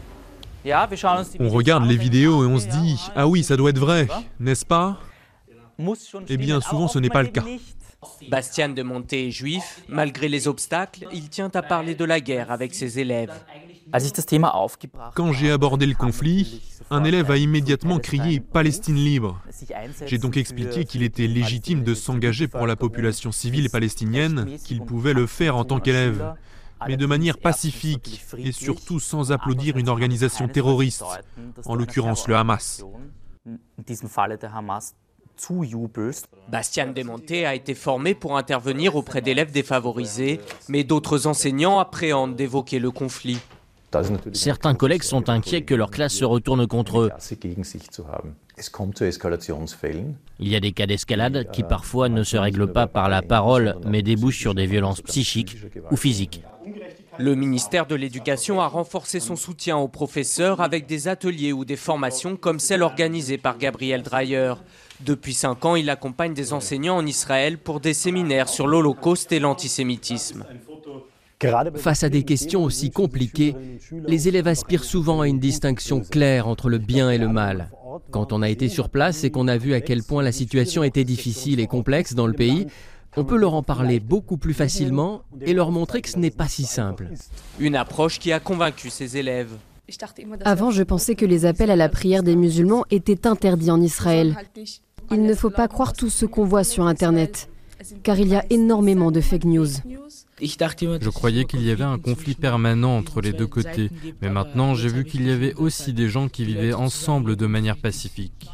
On 1.41 1.49
regarde 1.49 1.85
les 1.87 1.97
vidéos 1.97 2.45
et 2.45 2.47
on 2.47 2.59
se 2.59 2.67
dit 2.67 3.01
Ah 3.15 3.27
oui, 3.27 3.43
ça 3.43 3.57
doit 3.57 3.71
être 3.71 3.79
vrai, 3.79 4.09
n'est-ce 4.41 4.65
pas? 4.67 4.99
Eh 6.29 6.37
bien, 6.37 6.61
souvent 6.61 6.89
ce 6.89 6.99
n'est 6.99 7.09
pas 7.11 7.23
le 7.23 7.29
cas. 7.29 7.45
Bastien 8.31 8.69
de 8.69 8.83
Monté 8.83 9.29
est 9.29 9.31
juif. 9.31 9.83
Malgré 9.89 10.29
les 10.29 10.49
obstacles, 10.49 11.07
il 11.13 11.29
tient 11.29 11.51
à 11.55 11.63
parler 11.63 11.95
de 11.95 12.05
la 12.05 12.21
guerre 12.21 12.51
avec 12.51 12.75
ses 12.75 12.99
élèves. 12.99 13.33
Quand 15.15 15.33
j'ai 15.33 15.51
abordé 15.51 15.87
le 15.87 15.95
conflit, 15.95 16.63
un 16.91 17.05
élève 17.05 17.31
a 17.31 17.39
immédiatement 17.39 17.99
crié 17.99 18.39
Palestine 18.41 18.97
libre. 18.97 19.41
J'ai 20.07 20.19
donc 20.19 20.37
expliqué 20.37 20.85
qu'il 20.85 21.03
était 21.03 21.27
légitime 21.27 21.83
de 21.83 21.95
s'engager 21.95 22.49
pour 22.49 22.67
la 22.67 22.77
population 22.77 23.33
civile 23.33 23.71
palestinienne, 23.71 24.59
qu'il 24.65 24.83
pouvait 24.83 25.15
le 25.15 25.27
faire 25.27 25.57
en 25.57 25.65
tant 25.65 25.81
qu'élève, 25.81 26.35
mais 26.87 26.97
de 26.97 27.07
manière 27.07 27.39
pacifique 27.39 28.25
et 28.37 28.53
surtout 28.53 29.01
sans 29.01 29.33
applaudir 29.33 29.77
une 29.77 29.89
organisation 29.89 30.49
terroriste, 30.49 31.05
en 31.65 31.75
l'occurrence 31.75 32.29
le 32.29 32.37
Hamas. 32.37 32.85
Bastien 36.49 36.87
Demonté 36.89 37.47
a 37.47 37.55
été 37.55 37.75
formé 37.75 38.15
pour 38.15 38.37
intervenir 38.37 38.97
auprès 38.97 39.21
d'élèves 39.21 39.53
défavorisés, 39.53 40.41
mais 40.69 40.85
d'autres 40.85 41.27
enseignants 41.27 41.79
appréhendent 41.79 42.35
d'évoquer 42.35 42.79
le 42.79 42.91
conflit. 42.91 43.39
Certains 44.35 44.75
collègues 44.75 45.03
sont 45.03 45.31
inquiets 45.31 45.63
que 45.63 45.75
leur 45.75 45.91
classe 45.91 46.13
se 46.13 46.25
retourne 46.25 46.67
contre 46.67 47.01
eux. 47.01 47.11
Il 50.41 50.49
y 50.49 50.57
a 50.57 50.61
des 50.61 50.73
cas 50.73 50.87
d'escalade 50.87 51.51
qui 51.53 51.63
parfois 51.63 52.09
ne 52.09 52.23
se 52.23 52.37
règlent 52.37 52.71
pas 52.71 52.87
par 52.87 53.09
la 53.09 53.23
parole, 53.23 53.77
mais 53.87 54.03
débouchent 54.03 54.41
sur 54.41 54.55
des 54.55 54.67
violences 54.67 55.01
psychiques 55.01 55.57
ou 55.91 55.97
physiques. 55.97 56.43
Le 57.19 57.35
ministère 57.35 57.87
de 57.87 57.97
l'Éducation 57.97 58.61
a 58.61 58.69
renforcé 58.69 59.19
son 59.19 59.35
soutien 59.35 59.77
aux 59.77 59.89
professeurs 59.89 60.61
avec 60.61 60.87
des 60.87 61.09
ateliers 61.09 61.53
ou 61.53 61.65
des 61.65 61.77
formations 61.77 62.37
comme 62.37 62.61
celle 62.61 62.83
organisée 62.83 63.39
par 63.39 63.59
Gabriel 63.59 64.03
Dreyer. 64.03 64.55
Depuis 65.01 65.35
cinq 65.35 65.65
ans, 65.65 65.75
il 65.75 65.91
accompagne 65.91 66.33
des 66.33 66.53
enseignants 66.53 66.97
en 66.97 67.07
Israël 67.07 67.59
pour 67.59 67.81
des 67.81 67.95
séminaires 67.95 68.49
sur 68.49 68.69
l'Holocauste 68.69 69.33
et 69.33 69.41
l'antisémitisme. 69.41 70.45
Face 71.77 72.03
à 72.03 72.09
des 72.09 72.25
questions 72.25 72.65
aussi 72.65 72.91
compliquées, 72.91 73.55
les 74.07 74.29
élèves 74.29 74.49
aspirent 74.49 74.85
souvent 74.85 75.21
à 75.21 75.29
une 75.29 75.39
distinction 75.39 76.01
claire 76.01 76.49
entre 76.49 76.69
le 76.69 76.79
bien 76.79 77.11
et 77.11 77.19
le 77.19 77.29
mal. 77.29 77.71
Quand 78.11 78.33
on 78.33 78.43
a 78.43 78.49
été 78.49 78.69
sur 78.69 78.91
place 78.91 79.25
et 79.25 79.31
qu'on 79.31 79.49
a 79.49 79.57
vu 79.57 79.75
à 79.75 79.81
quel 79.81 80.03
point 80.03 80.23
la 80.23 80.33
situation 80.33 80.83
était 80.83 81.05
difficile 81.05 81.61
et 81.61 81.67
complexe 81.67 82.15
dans 82.15 82.27
le 82.27 82.33
pays, 82.33 82.67
on 83.19 83.25
peut 83.25 83.37
leur 83.37 83.55
en 83.55 83.63
parler 83.63 84.01
beaucoup 84.01 84.37
plus 84.37 84.55
facilement 84.55 85.23
et 85.41 85.53
leur 85.53 85.71
montrer 85.71 86.03
que 86.03 86.09
ce 86.09 86.19
n'est 86.19 86.31
pas 86.31 86.49
si 86.49 86.65
simple. 86.65 87.09
Une 87.59 87.77
approche 87.77 88.19
qui 88.19 88.33
a 88.33 88.41
convaincu 88.41 88.91
ses 88.91 89.17
élèves. 89.17 89.51
Avant, 90.45 90.71
je 90.71 90.83
pensais 90.83 91.15
que 91.15 91.25
les 91.25 91.47
appels 91.47 91.71
à 91.71 91.77
la 91.77 91.89
prière 91.89 92.23
des 92.23 92.37
musulmans 92.37 92.85
étaient 92.91 93.27
interdits 93.27 93.71
en 93.71 93.81
Israël. 93.81 94.37
Il 95.11 95.23
ne 95.23 95.35
faut 95.35 95.51
pas 95.51 95.67
croire 95.67 95.95
tout 95.95 96.11
ce 96.11 96.27
qu'on 96.27 96.45
voit 96.45 96.65
sur 96.65 96.87
Internet, 96.87 97.49
car 98.03 98.19
il 98.19 98.29
y 98.29 98.37
a 98.37 98.45
énormément 98.51 99.11
de 99.11 99.21
fake 99.21 99.45
news. 99.45 99.69
Je 100.41 101.09
croyais 101.09 101.45
qu'il 101.47 101.63
y 101.63 101.71
avait 101.71 101.85
un 101.85 101.99
conflit 101.99 102.35
permanent 102.35 102.97
entre 102.97 103.21
les 103.21 103.33
deux 103.33 103.47
côtés, 103.47 103.91
mais 104.23 104.29
maintenant 104.29 104.75
j'ai 104.75 104.89
vu 104.89 105.05
qu'il 105.05 105.27
y 105.27 105.31
avait 105.31 105.55
aussi 105.55 105.93
des 105.93 106.09
gens 106.09 106.29
qui 106.29 106.45
vivaient 106.45 106.75
ensemble 106.75 107.35
de 107.35 107.47
manière 107.47 107.77
pacifique. 107.77 108.49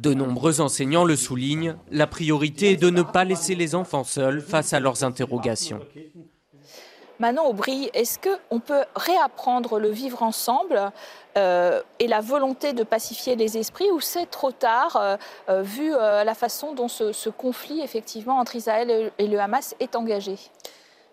De 0.00 0.14
nombreux 0.14 0.62
enseignants 0.62 1.04
le 1.04 1.14
soulignent, 1.14 1.76
la 1.90 2.06
priorité 2.06 2.70
est 2.70 2.76
de 2.78 2.88
ne 2.88 3.02
pas 3.02 3.24
laisser 3.24 3.54
les 3.54 3.74
enfants 3.74 4.02
seuls 4.02 4.40
face 4.40 4.72
à 4.72 4.80
leurs 4.80 5.04
interrogations. 5.04 5.80
Manon 7.18 7.48
Aubry, 7.48 7.90
est-ce 7.92 8.18
qu'on 8.18 8.60
peut 8.60 8.82
réapprendre 8.96 9.78
le 9.78 9.90
vivre 9.90 10.22
ensemble 10.22 10.90
euh, 11.36 11.82
et 11.98 12.08
la 12.08 12.22
volonté 12.22 12.72
de 12.72 12.82
pacifier 12.82 13.36
les 13.36 13.58
esprits 13.58 13.90
ou 13.90 14.00
c'est 14.00 14.24
trop 14.24 14.52
tard 14.52 14.96
euh, 14.96 15.16
euh, 15.50 15.60
vu 15.60 15.90
la 15.90 16.34
façon 16.34 16.72
dont 16.72 16.88
ce, 16.88 17.12
ce, 17.12 17.28
conflit 17.28 17.82
effectivement 17.82 18.38
entre 18.38 18.56
Israël 18.56 19.12
et 19.18 19.26
le 19.26 19.38
Hamas 19.38 19.74
est 19.80 19.96
engagé? 19.96 20.36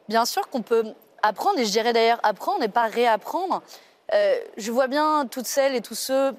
Bien 0.08 0.24
sûr 0.24 0.48
qu'on 0.48 0.62
peut 0.62 0.86
apprendre 1.22 1.60
et 1.60 1.65
je 1.65 1.72
dirais 1.72 1.91
d'ailleurs 1.91 2.22
apprendre 2.24 2.63
et 2.63 2.70
pas 2.70 2.88
réapprendre. 2.88 3.62
je 4.13 4.72
vois 4.72 4.88
bien 4.88 5.27
toutes 5.29 5.46
celles 5.46 5.75
et 5.75 5.82
tous 5.82 5.96
ceux, 5.96 6.32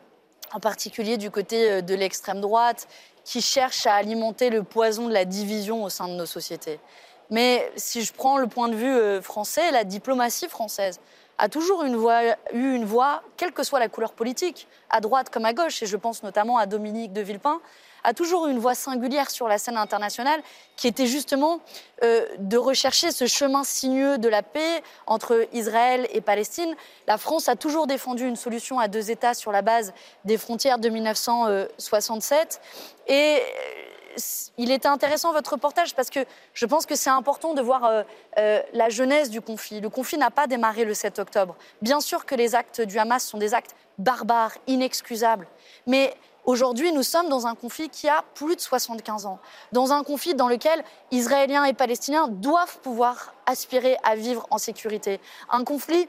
en 0.53 0.61
particulier 0.61 1.17
du 1.17 1.31
côté 1.31 1.83
de 1.83 1.95
l'extrême 1.95 2.41
droite, 2.41 2.89
qui 3.25 3.43
cherchent 3.43 3.87
à 3.87 3.95
alimenter 3.95 4.49
le 4.49 4.63
poison 4.63 5.07
de 5.07 5.13
la 5.13 5.27
division 5.27 5.85
au 5.85 5.91
sein 5.91 6.09
de 6.09 6.15
nos 6.15 6.25
sociétés. 6.25 6.81
Mais 7.31 7.71
si 7.77 8.03
je 8.03 8.13
prends 8.13 8.39
le 8.39 8.47
point 8.47 8.69
de 8.69 8.75
vue 8.75 8.87
euh, 8.87 9.21
français, 9.21 9.71
la 9.71 9.85
diplomatie 9.85 10.49
française 10.49 10.99
a 11.37 11.49
toujours 11.49 11.85
eu 11.85 11.89
une 11.89 12.85
voix, 12.85 13.23
quelle 13.37 13.53
que 13.53 13.63
soit 13.63 13.79
la 13.79 13.89
couleur 13.89 14.13
politique, 14.13 14.67
à 14.91 15.01
droite 15.01 15.31
comme 15.31 15.45
à 15.45 15.53
gauche, 15.53 15.83
et 15.83 15.87
je 15.87 15.97
pense 15.97 16.23
notamment 16.23 16.59
à 16.59 16.67
Dominique 16.67 17.13
de 17.13 17.21
Villepin, 17.21 17.61
a 18.09 18.15
toujours 18.15 18.47
eu 18.47 18.51
une 18.51 18.59
voix 18.59 18.75
singulière 18.75 19.31
sur 19.31 19.49
la 19.49 19.59
scène 19.59 19.77
internationale 19.77 20.41
qui 20.77 20.87
était 20.87 21.07
justement 21.07 21.61
euh, 22.03 22.27
de 22.39 22.57
rechercher 22.57 23.13
ce 23.13 23.27
chemin 23.27 23.65
sinueux 23.65 24.17
de 24.17 24.29
la 24.29 24.43
paix 24.43 24.83
entre 25.07 25.47
Israël 25.53 26.09
et 26.13 26.23
Palestine. 26.23 26.75
La 27.07 27.19
France 27.19 27.51
a 27.51 27.57
toujours 27.57 27.87
défendu 27.87 28.27
une 28.27 28.37
solution 28.37 28.79
à 28.79 28.89
deux 28.89 29.11
États 29.11 29.35
sur 29.35 29.53
la 29.53 29.61
base 29.61 29.93
des 30.25 30.39
frontières 30.39 30.79
de 30.79 30.89
1967. 30.89 32.63
Et 33.09 33.43
il 34.57 34.71
était 34.71 34.89
intéressant 34.89 35.35
votre 35.35 35.53
reportage 35.53 35.95
parce 35.95 36.09
que 36.09 36.21
je 36.55 36.65
pense 36.65 36.87
que 36.87 36.95
c'est 36.95 37.11
important 37.11 37.53
de 37.53 37.61
voir 37.61 37.85
euh, 37.85 38.03
euh, 38.39 38.63
la 38.73 38.89
genèse 38.89 39.29
du 39.29 39.43
conflit. 39.43 39.83
Le 39.83 39.91
conflit 39.91 40.17
n'a 40.17 40.31
pas 40.31 40.47
démarré 40.47 40.87
le 40.87 40.95
7 40.95 41.19
octobre. 41.19 41.57
Bien 41.83 42.01
sûr 42.01 42.25
que 42.25 42.35
les 42.35 42.55
actes 42.55 42.81
du 42.81 42.99
Hamas 42.99 43.23
sont 43.23 43.39
des 43.39 43.53
actes 43.53 43.75
barbares, 43.99 44.55
inexcusables. 44.67 45.47
Mais 45.87 46.15
aujourd'hui, 46.49 46.93
nous 46.93 47.03
sommes 47.03 47.29
dans 47.29 47.47
un 47.47 47.55
conflit 47.55 47.91
qui 47.91 48.09
a 48.09 48.25
plus 48.35 48.57
de 48.57 48.61
75 48.61 49.27
ans. 49.27 49.39
Dans 49.73 49.93
un 49.93 50.03
conflit 50.03 50.35
dans 50.35 50.49
lequel 50.49 50.83
Israéliens 51.11 51.65
et 51.65 51.75
Palestiniens 51.75 52.27
doivent 52.27 52.79
pouvoir 52.79 53.35
aspirer 53.45 53.97
à 54.03 54.17
vivre 54.17 54.47
en 54.51 54.57
sécurité. 54.57 55.21
Un 55.51 55.63
conflit 55.63 56.09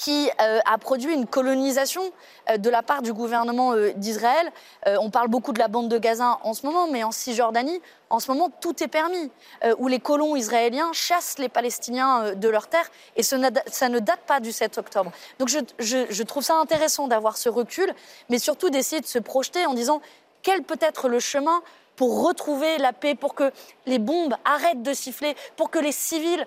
qui 0.00 0.30
euh, 0.40 0.60
a 0.64 0.78
produit 0.78 1.12
une 1.12 1.26
colonisation 1.26 2.10
euh, 2.48 2.56
de 2.56 2.70
la 2.70 2.82
part 2.82 3.02
du 3.02 3.12
gouvernement 3.12 3.74
euh, 3.74 3.92
d'Israël. 3.96 4.50
on 4.86 5.10
parle 5.10 5.28
beaucoup 5.28 5.52
de 5.52 5.58
la 5.58 5.68
bande 5.68 5.88
de 5.88 5.98
Gaza 5.98 6.38
en 6.42 6.54
ce 6.54 6.64
moment, 6.64 6.88
mais 6.90 7.04
en 7.04 7.10
Cisjordanie, 7.10 7.82
en 8.08 8.18
ce 8.18 8.30
moment, 8.30 8.50
tout 8.62 8.82
est 8.82 8.88
permis, 8.88 9.30
où 9.78 9.86
les 9.86 10.00
colons 10.00 10.34
israéliens 10.36 10.90
chassent 10.92 11.38
les 11.38 11.48
Palestiniens 11.48 12.34
de 12.34 12.48
leurs 12.48 12.66
terres, 12.66 12.90
et 13.16 13.22
ça 13.22 13.36
ne 13.36 13.98
date 13.98 14.20
pas 14.26 14.40
du 14.40 14.52
7 14.52 14.78
octobre. 14.78 15.12
Donc 15.38 15.48
je, 15.48 16.22
trouve 16.22 16.42
ça 16.42 16.56
intéressant 16.56 17.06
d'avoir 17.06 17.36
ce 17.36 17.48
recul, 17.48 17.92
mais 18.30 18.38
surtout 18.38 18.70
d'essayer 18.70 19.00
de 19.00 19.06
se 19.06 19.18
projeter 19.18 19.66
en 19.66 19.74
disant 19.74 20.00
quel 20.42 20.62
peut 20.62 20.78
être 20.80 21.08
le 21.08 21.20
chemin 21.20 21.62
pour 21.94 22.24
retrouver 22.24 22.78
la 22.78 22.92
paix, 22.92 23.14
pour 23.14 23.34
que 23.34 23.52
les 23.86 23.98
bombes 23.98 24.34
arrêtent 24.44 24.82
de 24.82 24.94
siffler, 24.94 25.36
pour 25.56 25.70
que 25.70 25.78
les 25.78 25.92
civils 25.92 26.46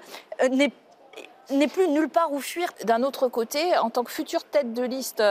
n'aient 0.51 0.74
n'est 1.51 1.67
plus 1.67 1.88
nulle 1.88 2.09
part 2.09 2.31
où 2.31 2.39
fuir. 2.39 2.69
D'un 2.85 3.03
autre 3.03 3.27
côté, 3.27 3.77
en 3.77 3.89
tant 3.89 4.03
que 4.03 4.12
future 4.12 4.43
tête 4.43 4.73
de 4.73 4.83
liste 4.83 5.21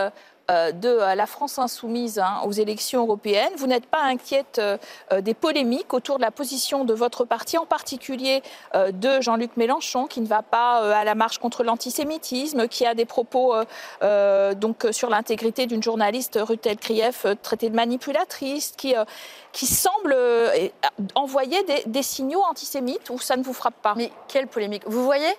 euh, 0.51 0.73
de 0.73 0.89
euh, 0.89 1.15
la 1.15 1.27
France 1.27 1.59
insoumise 1.59 2.19
hein, 2.19 2.41
aux 2.45 2.51
élections 2.51 3.03
européennes. 3.03 3.53
Vous 3.57 3.69
n'êtes 3.69 3.87
pas 3.87 4.03
inquiète 4.03 4.59
euh, 4.59 4.77
des 5.21 5.35
polémiques 5.35 5.95
autour 5.95 6.17
de 6.17 6.23
la 6.23 6.33
position 6.33 6.85
de 6.85 6.95
votre 6.95 7.25
parti, 7.25 7.59
en 7.59 7.65
particulier 7.65 8.43
de 8.75 9.21
Jean-Luc 9.21 9.57
Mélenchon, 9.57 10.07
qui 10.07 10.21
ne 10.21 10.27
va 10.27 10.43
pas 10.43 10.97
à 10.97 11.05
la 11.05 11.15
marche 11.15 11.39
contre 11.39 11.63
l'antisémitisme, 11.65 12.67
qui 12.69 12.87
a 12.87 12.95
des 12.95 13.05
propos 13.05 13.55
donc 14.57 14.87
sur 14.91 15.11
l'intégrité 15.11 15.67
d'une 15.67 15.83
journaliste 15.83 16.39
Rutel 16.41 16.77
Krief 16.77 17.27
traitée 17.43 17.71
de 17.71 17.77
manipulatrice, 17.77 18.73
qui, 18.77 18.95
qui 19.53 19.67
semble 19.67 20.17
envoyer 21.15 21.63
des, 21.65 21.83
des 21.87 22.03
signaux 22.03 22.43
antisémites 22.43 23.11
ou 23.11 23.19
ça 23.19 23.37
ne 23.37 23.43
vous 23.43 23.55
frappe 23.55 23.81
pas 23.83 23.95
Mais 23.97 24.11
quelle 24.29 24.47
polémique 24.47 24.83
Vous 24.87 25.05
voyez 25.05 25.33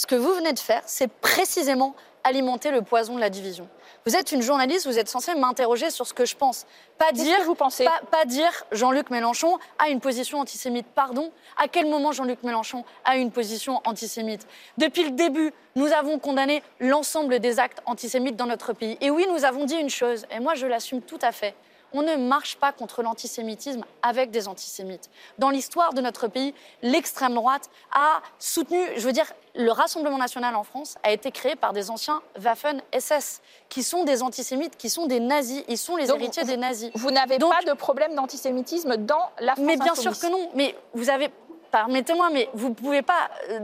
ce 0.00 0.06
que 0.06 0.14
vous 0.14 0.32
venez 0.32 0.54
de 0.54 0.58
faire, 0.58 0.80
c'est 0.86 1.12
précisément 1.12 1.94
alimenter 2.24 2.70
le 2.70 2.80
poison 2.80 3.16
de 3.16 3.20
la 3.20 3.28
division. 3.28 3.68
Vous 4.06 4.16
êtes 4.16 4.32
une 4.32 4.40
journaliste, 4.40 4.86
vous 4.86 4.98
êtes 4.98 5.10
censé 5.10 5.34
m'interroger 5.34 5.90
sur 5.90 6.06
ce 6.06 6.14
que 6.14 6.24
je 6.24 6.36
pense. 6.36 6.64
Pas 6.96 7.12
dire, 7.12 7.36
que 7.36 7.42
vous 7.44 7.54
pensez 7.54 7.84
pas, 8.10 8.24
dire 8.24 8.50
Jean-Luc 8.72 9.10
Mélenchon 9.10 9.58
a 9.78 9.90
une 9.90 10.00
position 10.00 10.38
antisémite. 10.40 10.86
Pardon, 10.86 11.30
à 11.62 11.68
quel 11.68 11.84
moment 11.84 12.12
Jean-Luc 12.12 12.42
Mélenchon 12.44 12.82
a 13.04 13.18
une 13.18 13.30
position 13.30 13.82
antisémite 13.84 14.46
Depuis 14.78 15.04
le 15.04 15.10
début, 15.10 15.52
nous 15.76 15.92
avons 15.92 16.18
condamné 16.18 16.62
l'ensemble 16.78 17.38
des 17.38 17.60
actes 17.60 17.82
antisémites 17.84 18.36
dans 18.36 18.46
notre 18.46 18.72
pays. 18.72 18.96
Et 19.02 19.10
oui, 19.10 19.26
nous 19.30 19.44
avons 19.44 19.66
dit 19.66 19.76
une 19.76 19.90
chose, 19.90 20.24
et 20.30 20.40
moi 20.40 20.54
je 20.54 20.66
l'assume 20.66 21.02
tout 21.02 21.18
à 21.20 21.30
fait. 21.30 21.54
On 21.92 22.02
ne 22.02 22.16
marche 22.16 22.56
pas 22.56 22.72
contre 22.72 23.02
l'antisémitisme 23.02 23.84
avec 24.02 24.30
des 24.30 24.48
antisémites. 24.48 25.10
Dans 25.38 25.50
l'histoire 25.50 25.92
de 25.92 26.00
notre 26.00 26.28
pays, 26.28 26.54
l'extrême 26.82 27.34
droite 27.34 27.68
a 27.92 28.20
soutenu, 28.38 28.78
je 28.96 29.06
veux 29.06 29.12
dire, 29.12 29.26
le 29.54 29.70
Rassemblement 29.72 30.18
national 30.18 30.54
en 30.54 30.62
France 30.62 30.96
a 31.02 31.10
été 31.10 31.30
créé 31.32 31.56
par 31.56 31.72
des 31.72 31.90
anciens 31.90 32.22
Waffen-SS, 32.38 33.40
qui 33.68 33.82
sont 33.82 34.04
des 34.04 34.22
antisémites, 34.22 34.76
qui 34.76 34.90
sont 34.90 35.06
des 35.06 35.20
nazis, 35.20 35.64
ils 35.68 35.78
sont 35.78 35.96
les 35.96 36.10
héritiers 36.10 36.44
des 36.44 36.56
nazis. 36.56 36.90
Vous 36.94 37.10
n'avez 37.10 37.38
pas 37.38 37.62
de 37.66 37.72
problème 37.72 38.14
d'antisémitisme 38.14 38.96
dans 38.96 39.30
la 39.40 39.54
France 39.54 39.66
Mais 39.66 39.76
bien 39.76 39.94
sûr 39.94 40.18
que 40.18 40.26
non. 40.26 40.50
Mais 40.54 40.76
vous 40.94 41.10
avez, 41.10 41.30
permettez-moi, 41.70 42.30
mais 42.32 42.48
vous 42.54 42.68
ne 42.68 42.74
pouvez 42.74 43.02
pas 43.02 43.30
euh, 43.50 43.60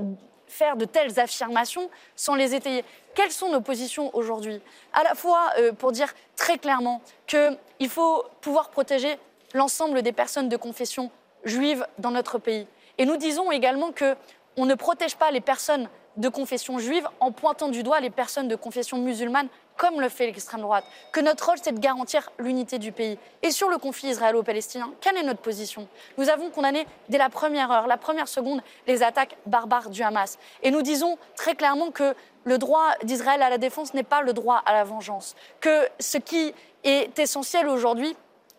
faire 0.46 0.76
de 0.76 0.84
telles 0.84 1.18
affirmations 1.20 1.88
sans 2.14 2.34
les 2.34 2.54
étayer. 2.54 2.84
Quelles 3.16 3.32
sont 3.32 3.48
nos 3.48 3.62
positions 3.62 4.14
aujourd'hui? 4.14 4.60
À 4.92 5.02
la 5.02 5.14
fois 5.14 5.50
euh, 5.58 5.72
pour 5.72 5.90
dire 5.90 6.12
très 6.36 6.58
clairement 6.58 7.00
qu'il 7.26 7.88
faut 7.88 8.22
pouvoir 8.42 8.68
protéger 8.68 9.18
l'ensemble 9.54 10.02
des 10.02 10.12
personnes 10.12 10.50
de 10.50 10.56
confession 10.58 11.10
juive 11.42 11.86
dans 11.98 12.10
notre 12.10 12.38
pays. 12.38 12.66
Et 12.98 13.06
nous 13.06 13.16
disons 13.16 13.50
également 13.50 13.90
qu'on 13.90 14.66
ne 14.66 14.74
protège 14.74 15.16
pas 15.16 15.30
les 15.30 15.40
personnes 15.40 15.88
de 16.18 16.28
confession 16.28 16.78
juive 16.78 17.08
en 17.20 17.32
pointant 17.32 17.68
du 17.68 17.82
doigt 17.82 18.00
les 18.00 18.10
personnes 18.10 18.48
de 18.48 18.56
confession 18.56 18.98
musulmane 18.98 19.48
comme 19.76 20.00
le 20.00 20.08
fait 20.08 20.26
l'extrême 20.26 20.62
droite, 20.62 20.84
que 21.12 21.20
notre 21.20 21.46
rôle 21.46 21.58
c'est 21.62 21.72
de 21.72 21.78
garantir 21.78 22.30
l'unité 22.38 22.78
du 22.78 22.92
pays. 22.92 23.18
Et 23.42 23.50
sur 23.50 23.68
le 23.68 23.76
conflit 23.76 24.08
israélo-palestinien, 24.08 24.90
quelle 25.00 25.18
est 25.18 25.22
notre 25.22 25.40
position? 25.40 25.86
Nous 26.16 26.30
avons 26.30 26.50
condamné 26.50 26.86
dès 27.10 27.18
la 27.18 27.28
première 27.28 27.70
heure, 27.70 27.86
la 27.86 27.98
première 27.98 28.28
seconde, 28.28 28.62
les 28.86 29.02
attaques 29.02 29.36
barbares 29.44 29.90
du 29.90 30.02
Hamas. 30.02 30.38
Et 30.62 30.70
nous 30.70 30.80
disons 30.82 31.18
très 31.36 31.54
clairement 31.54 31.90
que 31.90 32.14
le 32.46 32.58
droit 32.58 32.94
d'Israël 33.02 33.42
à 33.42 33.50
la 33.50 33.58
défense 33.58 33.92
n'est 33.92 34.02
pas 34.02 34.22
le 34.22 34.32
droit 34.32 34.62
à 34.64 34.72
la 34.72 34.84
vengeance, 34.84 35.34
que 35.60 35.86
ce 36.00 36.16
qui 36.16 36.54
est 36.84 37.18
essentiel 37.18 37.68
aujourd'hui, 37.68 38.16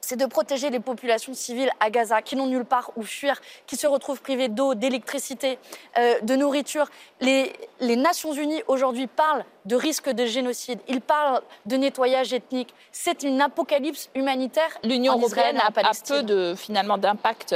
c'est 0.08 0.16
de 0.16 0.26
protéger 0.26 0.70
les 0.70 0.80
populations 0.80 1.34
civiles 1.34 1.70
à 1.82 1.90
Gaza 1.90 2.22
qui 2.22 2.38
n'ont 2.38 2.48
nulle 2.48 2.64
part 2.64 2.92
où 2.96 3.04
fuir, 3.04 3.42
qui 3.66 3.76
se 3.76 3.88
retrouvent 3.88 4.22
privées 4.22 4.48
d'eau, 4.48 4.74
d'électricité, 4.74 5.60
euh, 5.98 6.22
de 6.22 6.38
nourriture. 6.38 6.88
Les, 7.20 7.52
Nations 7.82 8.32
Unies 8.32 8.62
aujourd'hui 8.68 9.08
parlent 9.08 9.44
de 9.66 9.76
risque 9.76 10.10
de 10.10 10.26
génocide, 10.26 10.80
ils 10.88 11.02
parlent 11.02 11.42
de 11.66 11.76
nettoyage 11.76 12.32
ethnique. 12.32 12.74
C'est 12.94 13.24
une 13.24 13.42
apocalypse 13.42 14.10
humanitaire. 14.16 14.70
L'Union 14.86 15.18
européenne 15.18 15.58
a, 15.58 15.68
a, 15.68 15.92
peu 16.08 16.24
de, 16.24 16.54
finalement 16.56 16.98
d'impact 16.98 17.54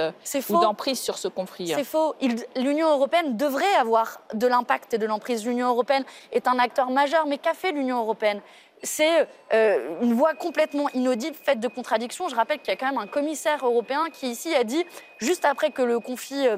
ou 0.50 0.60
d'emprise 0.60 1.00
sur 1.00 1.18
ce 1.18 1.30
conflit. 1.30 1.72
C'est 1.74 1.86
faux. 1.86 2.16
L'Union 2.58 2.90
européenne 2.90 3.38
devrait 3.38 3.76
avoir 3.80 4.20
de 4.34 4.48
l'impact 4.48 4.96
et 4.96 4.98
de 4.98 5.06
l'emprise. 5.06 5.46
L'Union 5.46 5.70
européenne 5.70 6.04
est 6.34 6.50
un 6.50 6.60
acteur 6.60 6.90
majeur, 6.90 7.28
mais 7.28 7.38
qu'a 7.38 7.54
fait 7.54 7.72
l'Union 7.72 8.00
européenne? 8.00 8.42
C'est 8.84 9.28
euh, 9.54 10.02
une 10.02 10.14
voix 10.14 10.34
complètement 10.34 10.90
inaudible, 10.90 11.36
faite 11.42 11.60
de 11.60 11.68
contradictions. 11.68 12.30
Je 12.30 12.36
rappelle 12.36 12.60
qu'il 12.60 12.70
y 12.70 12.72
a 12.72 12.76
quand 12.76 12.88
même 12.88 12.98
un 12.98 13.08
commissaire 13.08 13.66
européen 13.66 14.08
qui 14.12 14.30
ici 14.30 14.54
a 14.56 14.64
dit, 14.64 14.84
juste 15.20 15.46
après 15.46 15.72
que 15.72 15.82
le 15.82 16.00
conflit 16.00 16.48
euh, 16.48 16.58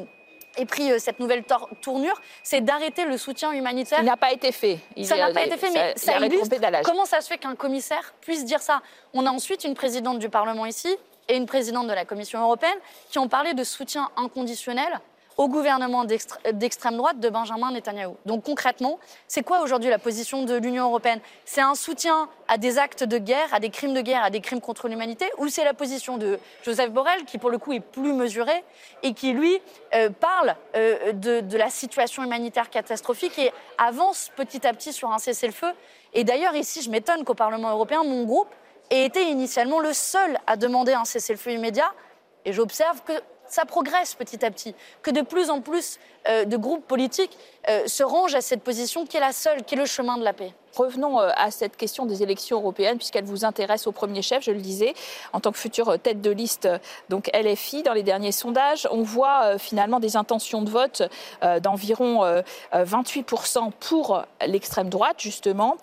ait 0.58 0.66
pris 0.66 0.92
euh, 0.92 1.00
cette 1.00 1.20
nouvelle 1.20 1.44
tournure, 1.82 2.22
c'est 2.44 2.62
d'arrêter 2.62 3.06
le 3.06 3.18
soutien 3.18 3.52
humanitaire. 3.52 4.00
Il 4.00 4.06
n'a 4.06 4.18
pas 4.18 4.32
été 4.32 4.52
fait. 4.52 4.80
ça 5.04 5.18
n'a 5.18 5.32
pas 5.32 5.46
été 5.46 5.58
fait, 5.58 5.72
mais 5.72 5.94
ça, 5.96 6.18
illustre 6.20 6.56
comment 6.84 7.06
ça 7.06 7.22
se 7.22 7.28
fait 7.28 7.38
qu'un 7.38 7.56
commissaire 7.56 8.14
puisse 8.22 8.46
dire 8.46 8.62
ça. 8.62 8.82
On 9.14 9.26
a 9.26 9.32
ensuite 9.32 9.64
une 9.64 9.74
présidente 9.74 10.20
du 10.20 10.30
Parlement 10.30 10.66
ici 10.66 10.96
et 11.28 11.36
une 11.36 11.46
présidente 11.46 11.88
de 11.88 11.94
la 11.94 12.06
Commission 12.06 12.42
européenne 12.42 12.78
qui 13.10 13.20
ont 13.20 13.28
parlé 13.28 13.54
de 13.54 13.64
soutien 13.64 14.10
inconditionnel 14.18 15.00
au 15.38 15.48
gouvernement 15.48 16.06
d'extrême 16.06 16.98
droite 16.98 17.20
de 17.20 17.30
Benjamin 17.30 17.72
Netanyahou. 17.72 18.18
Donc 18.26 18.44
concrètement, 18.44 19.00
c'est 19.28 19.44
quoi 19.44 19.62
aujourd'hui 19.62 19.90
la 19.90 20.00
position 20.00 20.44
de 20.44 20.56
l'Union 20.56 20.86
européenne? 20.86 21.20
C'est 21.46 21.62
un 21.62 21.76
soutien 21.76 22.30
à 22.48 22.58
des 22.58 22.78
actes 22.78 23.04
de 23.04 23.18
guerre, 23.18 23.54
à 23.54 23.60
des 23.60 23.70
crimes 23.70 23.94
de 23.94 24.02
guerre, 24.02 24.24
à 24.24 24.30
des 24.30 24.42
crimes 24.42 24.62
contre 24.62 24.88
l'humanité, 24.88 25.26
ou 25.38 25.48
c'est 25.48 25.64
la 25.64 25.74
position 25.74 26.18
de 26.18 26.40
Joseph 26.64 26.92
Borrell, 26.92 27.26
qui 27.26 27.38
pour 27.38 27.50
le 27.50 27.58
coup 27.58 27.74
est 27.74 27.80
plus 27.80 28.14
mesuré 28.14 28.64
et 29.02 29.14
qui 29.14 29.34
lui 29.34 29.60
euh, 29.96 30.10
parle 30.10 30.56
euh, 30.76 31.14
de, 31.14 31.40
de 31.40 31.58
la 31.58 31.70
situation 31.70 32.24
humanitaire 32.24 32.70
catastrophique 32.70 33.40
et 33.40 33.52
avance 33.78 34.32
petit 34.36 34.66
à 34.68 34.74
petit 34.74 34.94
sur 34.94 35.12
un 35.12 35.18
cessez-le-feu? 35.18 35.72
Et 36.14 36.24
d'ailleurs 36.24 36.56
ici, 36.56 36.82
je 36.82 36.90
m'étonne 36.90 37.24
qu'au 37.24 37.34
Parlement 37.34 37.72
européen, 37.72 38.04
mon 38.04 38.24
groupe 38.24 38.50
ait 38.92 39.06
été 39.06 39.24
initialement 39.30 39.80
le 39.80 39.94
seul 39.94 40.38
à 40.46 40.58
demander 40.58 40.94
un 40.94 41.06
cessez-le-feu 41.06 41.52
immédiat. 41.54 41.92
Et 42.46 42.54
j'observe 42.54 43.02
que 43.04 43.14
ça 43.48 43.66
progresse 43.66 44.16
petit 44.16 44.44
à 44.46 44.52
petit, 44.52 44.76
que 45.02 45.12
de 45.12 45.22
plus 45.22 45.50
en 45.50 45.62
plus 45.62 46.00
euh, 46.28 46.46
de 46.46 46.58
groupes 46.58 46.88
politiques 46.88 47.38
euh, 47.70 47.88
se 47.88 48.04
rangent 48.04 48.36
à 48.36 48.42
cette 48.42 48.64
position 48.64 49.06
qui 49.06 49.18
est 49.18 49.22
la 49.22 49.34
seule, 49.34 49.64
qui 49.64 49.76
est 49.76 49.78
le 49.78 49.86
chemin 49.86 50.18
de 50.18 50.24
la 50.24 50.34
paix. 50.34 50.54
Revenons 50.76 51.20
euh, 51.20 51.30
à 51.36 51.52
cette 51.52 51.78
question 51.78 52.06
des 52.06 52.24
élections 52.24 52.58
européennes, 52.58 52.98
puisqu'elle 52.98 53.26
vous 53.26 53.46
intéresse 53.46 53.88
au 53.88 53.92
premier 53.92 54.22
chef, 54.22 54.44
je 54.44 54.52
le 54.52 54.60
disais, 54.60 54.94
en 55.32 55.40
tant 55.40 55.52
que 55.52 55.58
future 55.58 56.00
tête 56.00 56.22
de 56.22 56.32
liste, 56.32 56.68
donc 57.10 57.30
LFI, 57.34 57.84
dans 57.84 57.94
les 57.94 58.04
derniers 58.04 58.32
sondages, 58.32 58.88
on 58.92 59.02
voit 59.04 59.58
finalement 59.58 60.00
des 60.00 60.18
intentions 60.18 60.62
de 60.62 60.70
vote 60.70 61.04
d'environ 61.62 62.24
28% 62.74 63.72
pour 63.80 64.24
l'extrême 64.46 64.90
droite, 64.90 65.18
justement, 65.20 65.78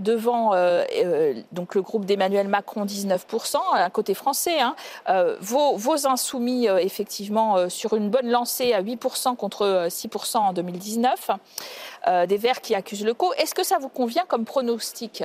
devant 0.00 0.54
le 0.54 1.80
groupe 1.80 2.04
d'Emmanuel 2.04 2.48
Macron, 2.48 2.84
19%, 2.84 3.56
un 3.74 3.90
côté 3.90 4.14
français. 4.14 4.60
Hein. 4.60 4.74
Vos, 5.40 6.06
insoumis, 6.06 6.66
effectivement, 6.66 7.68
sur 7.68 7.94
une 7.94 8.10
bonne 8.10 8.28
lancée 8.28 8.72
à 8.72 8.82
8% 8.82 9.36
contre 9.36 9.86
6% 9.88 10.36
en 10.38 10.52
2019. 10.52 11.30
Euh, 12.06 12.26
des 12.26 12.36
Verts 12.36 12.60
qui 12.60 12.74
accusent 12.74 13.04
le 13.04 13.14
co. 13.14 13.32
Est-ce 13.34 13.54
que 13.54 13.64
ça 13.64 13.78
vous 13.78 13.88
convient 13.88 14.26
comme 14.26 14.44
pronostic? 14.44 15.24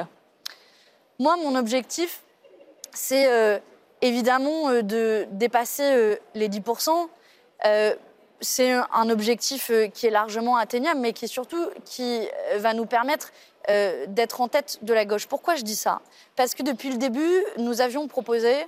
Moi, 1.20 1.36
mon 1.38 1.56
objectif, 1.56 2.24
c'est 2.94 3.28
euh, 3.28 3.60
évidemment 4.02 4.70
euh, 4.70 4.82
de 4.82 5.28
dépasser 5.32 6.18
les 6.36 6.48
10%. 6.48 7.10
c'est 8.42 8.72
un 8.72 9.10
objectif 9.10 9.70
qui 9.94 10.08
est 10.08 10.12
largement 10.12 10.56
atteignable, 10.56 11.02
mais 11.02 11.12
qui 11.12 11.28
surtout 11.28 11.70
qui 11.84 12.26
va 12.56 12.74
nous 12.74 12.86
permettre 12.86 13.34
d'être 14.08 14.40
en 14.40 14.48
tête 14.48 14.80
de 14.82 14.94
la 14.94 15.04
gauche. 15.04 15.28
Pourquoi 15.28 15.56
je 15.56 15.64
dis 15.64 15.76
ça? 15.76 16.00
Parce 16.38 16.56
que 16.56 16.64
depuis 16.64 16.90
le 16.90 16.98
début, 16.98 17.44
nous 17.58 17.82
avions 17.82 18.08
proposé 18.08 18.66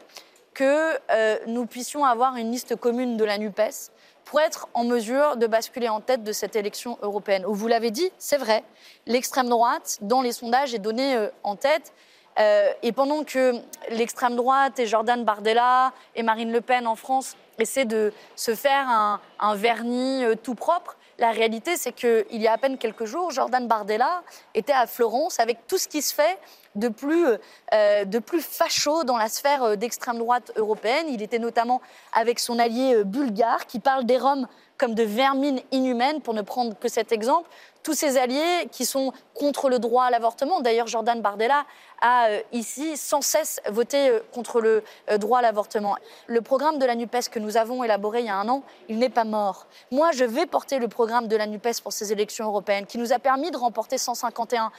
que 0.53 0.99
nous 1.47 1.65
puissions 1.65 2.03
avoir 2.03 2.35
une 2.35 2.51
liste 2.51 2.75
commune 2.75 3.15
de 3.15 3.23
la 3.23 3.37
NUPES 3.37 3.91
pour 4.25 4.39
être 4.39 4.69
en 4.73 4.83
mesure 4.83 5.37
de 5.37 5.47
basculer 5.47 5.89
en 5.89 6.01
tête 6.01 6.23
de 6.23 6.31
cette 6.31 6.55
élection 6.55 6.97
européenne. 7.01 7.43
Vous 7.47 7.67
l'avez 7.67 7.91
dit, 7.91 8.09
c'est 8.17 8.37
vrai, 8.37 8.63
l'extrême 9.05 9.49
droite, 9.49 9.97
dans 10.01 10.21
les 10.21 10.31
sondages, 10.31 10.73
est 10.73 10.79
donnée 10.79 11.15
euh, 11.15 11.29
en 11.43 11.55
tête. 11.55 11.93
Euh, 12.39 12.71
et 12.81 12.91
pendant 12.91 13.23
que 13.23 13.55
l'extrême 13.89 14.35
droite 14.35 14.79
et 14.79 14.85
Jordan 14.85 15.23
Bardella 15.25 15.91
et 16.15 16.23
Marine 16.23 16.51
Le 16.51 16.61
Pen 16.61 16.87
en 16.87 16.95
France 16.95 17.35
essaient 17.59 17.85
de 17.85 18.13
se 18.35 18.55
faire 18.55 18.87
un, 18.87 19.55
vernis 19.55 20.23
euh, 20.23 20.35
tout 20.35 20.55
propre, 20.55 20.95
la 21.19 21.31
réalité, 21.31 21.77
c'est 21.77 21.91
qu'il 21.91 22.25
y 22.31 22.47
a 22.47 22.53
à 22.53 22.57
peine 22.57 22.77
quelques 22.77 23.05
jours, 23.05 23.31
Jordan 23.31 23.67
Bardella 23.67 24.23
était 24.53 24.73
à 24.73 24.87
Florence 24.87 25.39
avec 25.39 25.67
tout 25.67 25.77
ce 25.77 25.87
qui 25.87 26.01
se 26.01 26.13
fait 26.13 26.37
de 26.75 26.87
plus, 26.87 27.25
euh, 27.73 28.05
de 28.05 28.19
plus 28.19 28.41
facho 28.41 29.03
dans 29.03 29.17
la 29.17 29.27
sphère 29.27 29.63
euh, 29.63 29.75
d'extrême 29.75 30.17
droite 30.17 30.51
européenne. 30.55 31.07
Il 31.09 31.21
était 31.21 31.39
notamment 31.39 31.81
avec 32.13 32.39
son 32.39 32.59
allié 32.59 32.95
euh, 32.95 33.03
bulgare 33.03 33.67
qui 33.67 33.79
parle 33.79 34.05
des 34.05 34.17
Roms 34.17 34.47
comme 34.77 34.95
de 34.95 35.03
vermines 35.03 35.59
inhumaines, 35.71 36.21
pour 36.21 36.33
ne 36.33 36.41
prendre 36.41 36.75
que 36.79 36.87
cet 36.87 37.11
exemple. 37.11 37.47
Tous 37.83 37.93
ces 37.93 38.17
alliés 38.17 38.67
qui 38.71 38.85
sont 38.85 39.13
contre 39.35 39.69
le 39.69 39.77
droit 39.77 40.05
à 40.05 40.09
l'avortement. 40.09 40.59
D'ailleurs, 40.59 40.87
Jordan 40.87 41.21
Bardella 41.21 41.65
a 42.01 42.29
euh, 42.29 42.41
ici 42.51 42.97
sans 42.97 43.21
cesse 43.21 43.61
voté 43.69 44.09
euh, 44.09 44.19
contre 44.33 44.59
le 44.59 44.83
euh, 45.09 45.17
droit 45.17 45.39
à 45.39 45.41
l'avortement. 45.41 45.95
Le 46.27 46.41
programme 46.41 46.79
de 46.79 46.85
la 46.85 46.95
NUPES 46.95 47.29
que 47.31 47.39
nous 47.39 47.57
avons 47.57 47.83
élaboré 47.83 48.21
il 48.21 48.25
y 48.25 48.29
a 48.29 48.35
un 48.35 48.49
an, 48.49 48.63
il 48.89 48.97
n'est 48.97 49.09
pas 49.09 49.23
mort. 49.23 49.67
Moi, 49.91 50.11
je 50.11 50.25
vais 50.25 50.45
porter 50.45 50.79
le 50.79 50.87
programme 50.87 51.27
de 51.27 51.35
la 51.35 51.47
NUPES 51.47 51.81
pour 51.83 51.93
ces 51.93 52.11
élections 52.11 52.45
européennes 52.45 52.85
qui 52.85 52.97
nous 52.97 53.13
a 53.13 53.19
permis 53.19 53.51
de 53.51 53.57
remporter 53.57 53.97
151 53.97 54.71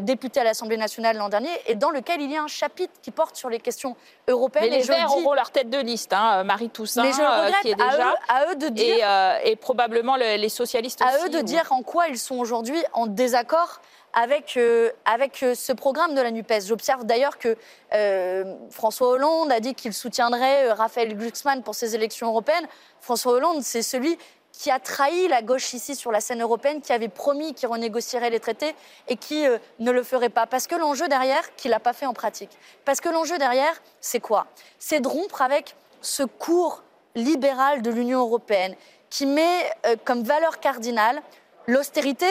députés 0.00 0.40
à 0.40 0.44
l'Assemblée 0.44 0.76
nationale 0.76 1.16
l'an 1.16 1.28
dernier 1.28 1.50
et 1.66 1.76
dans 1.76 1.90
lequel 1.90 2.20
il 2.20 2.32
y 2.32 2.36
a 2.36 2.42
un 2.42 2.48
chapitre 2.48 2.92
qui 3.02 3.12
porte 3.12 3.36
sur 3.36 3.48
les 3.48 3.60
questions 3.60 3.96
européennes. 4.26 4.68
Mais 4.68 4.78
les 4.78 4.82
Verts 4.82 5.16
auront 5.16 5.32
leur 5.32 5.52
tête 5.52 5.70
de 5.70 5.78
liste, 5.78 6.12
hein, 6.12 6.42
Marie 6.42 6.70
Toussaint, 6.70 7.04
Mais 7.04 7.12
je 7.12 7.22
regrette, 7.22 7.62
qui 7.62 7.68
est 7.70 7.74
déjà... 7.76 8.14
À 8.28 8.50
eux, 8.50 8.56
de 8.56 8.68
dire... 8.68 9.06
Et, 9.44 9.54
probablement 9.54 10.16
les 10.16 10.48
socialistes 10.48 11.00
aussi. 11.02 11.14
À 11.14 11.26
eux 11.26 11.30
de 11.30 11.40
dire 11.40 11.70
en 11.70 11.82
quoi 11.82 12.08
ils 12.08 12.18
sont 12.18 12.36
aujourd'hui 12.36 12.82
en 12.92 13.06
désaccord 13.06 13.80
avec, 14.12 14.56
euh, 14.56 14.90
avec 15.04 15.42
euh, 15.42 15.54
ce 15.54 15.72
programme 15.72 16.14
de 16.14 16.20
la 16.20 16.30
NUPES. 16.30 16.66
J'observe 16.66 17.04
d'ailleurs 17.04 17.38
que 17.38 17.56
euh, 17.94 18.54
François 18.70 19.08
Hollande 19.08 19.52
a 19.52 19.60
dit 19.60 19.74
qu'il 19.74 19.92
soutiendrait 19.92 20.72
Raphaël 20.72 21.16
Glucksmann 21.16 21.62
pour 21.62 21.74
ces 21.74 21.94
élections 21.94 22.28
européennes. 22.28 22.66
François 23.00 23.32
Hollande, 23.32 23.62
c'est 23.62 23.82
celui 23.82 24.18
qui 24.52 24.70
a 24.70 24.80
trahi 24.80 25.28
la 25.28 25.42
gauche 25.42 25.72
ici 25.72 25.94
sur 25.94 26.10
la 26.10 26.20
scène 26.20 26.42
européenne, 26.42 26.80
qui 26.80 26.92
avait 26.92 27.08
promis 27.08 27.54
qu'il 27.54 27.68
renégocierait 27.68 28.30
les 28.30 28.40
traités 28.40 28.74
et 29.08 29.16
qui 29.16 29.46
ne 29.78 29.90
le 29.90 30.02
ferait 30.02 30.28
pas. 30.28 30.46
Parce 30.46 30.66
que 30.66 30.74
l'enjeu 30.74 31.08
derrière, 31.08 31.54
qu'il 31.54 31.70
n'a 31.70 31.78
pas 31.78 31.92
fait 31.92 32.04
en 32.04 32.12
pratique. 32.12 32.50
Parce 32.84 33.00
que 33.00 33.08
l'enjeu 33.08 33.38
derrière, 33.38 33.80
c'est 34.00 34.18
quoi? 34.18 34.48
C'est 34.78 35.00
de 35.00 35.08
rompre 35.08 35.40
avec 35.40 35.76
ce 36.02 36.24
cours 36.24 36.82
libéral 37.14 37.80
de 37.80 37.90
l'Union 37.90 38.20
européenne 38.20 38.74
qui 39.08 39.24
met 39.24 39.70
comme 40.04 40.24
valeur 40.24 40.58
cardinale 40.58 41.22
l'austérité, 41.68 42.26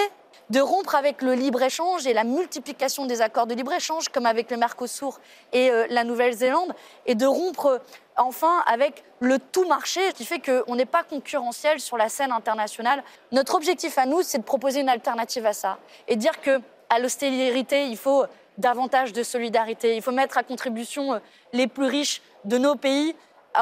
de 0.50 0.60
rompre 0.60 0.96
avec 0.96 1.22
le 1.22 1.34
libre-échange 1.34 2.08
et 2.08 2.14
la 2.14 2.24
multiplication 2.24 3.06
des 3.06 3.22
accords 3.22 3.48
de 3.48 3.54
libre-échange, 3.54 4.10
comme 4.10 4.26
avec 4.26 4.50
le 4.50 4.58
Mercosur 4.58 5.20
et 5.54 5.70
euh, 5.70 5.86
la 5.90 6.04
Nouvelle-Zélande, 6.04 6.74
et 7.06 7.16
de 7.16 7.26
rompre 7.26 7.66
euh, 7.68 7.78
enfin 8.18 8.64
avec 8.66 9.04
le 9.20 9.38
tout 9.40 9.68
marché, 9.68 10.02
qui 10.14 10.26
fait 10.26 10.40
qu'on 10.40 10.76
n'est 10.76 10.86
pas 10.86 11.04
concurrentiel 11.04 11.80
sur 11.80 11.98
la 11.98 12.10
scène 12.10 12.32
internationale. 12.32 13.04
Notre 13.32 13.56
objectif 13.56 13.98
à 13.98 14.06
nous, 14.06 14.22
c'est 14.24 14.40
de 14.40 14.44
proposer 14.44 14.82
une 14.82 14.90
alternative 14.90 15.46
à 15.46 15.54
ça 15.54 15.78
et 16.08 16.16
dire 16.16 16.42
que 16.42 16.60
à 16.90 16.98
l'austérité, 17.00 17.86
il 17.86 17.98
faut 17.98 18.26
davantage 18.58 19.14
de 19.14 19.24
solidarité. 19.24 19.96
Il 19.96 20.02
faut 20.02 20.12
mettre 20.12 20.38
à 20.38 20.44
contribution 20.44 21.14
euh, 21.14 21.20
les 21.54 21.68
plus 21.68 21.86
riches 21.86 22.22
de 22.46 22.58
nos 22.58 22.76
pays 22.76 23.16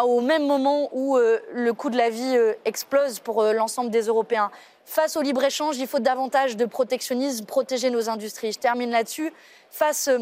au 0.04 0.21
même 0.21 0.45
moment 0.45 0.89
où 0.91 1.17
le 1.17 1.71
coût 1.71 1.89
de 1.89 1.97
la 1.97 2.10
vie 2.10 2.38
explose 2.65 3.19
pour 3.19 3.43
l'ensemble 3.43 3.89
des 3.89 4.04
Européens. 4.04 4.52
Face 4.88 5.17
au 5.17 5.21
libre-échange, 5.21 5.78
il 5.80 5.86
faut 5.86 6.00
davantage 6.00 6.56
de 6.56 6.63
protectionnisme, 6.63 7.45
protéger 7.45 7.89
nos 7.89 8.10
industries. 8.10 8.54
Je 8.54 8.60
termine 8.60 8.89
là-dessus. 8.89 9.34
Face 9.69 10.08
euh, 10.08 10.19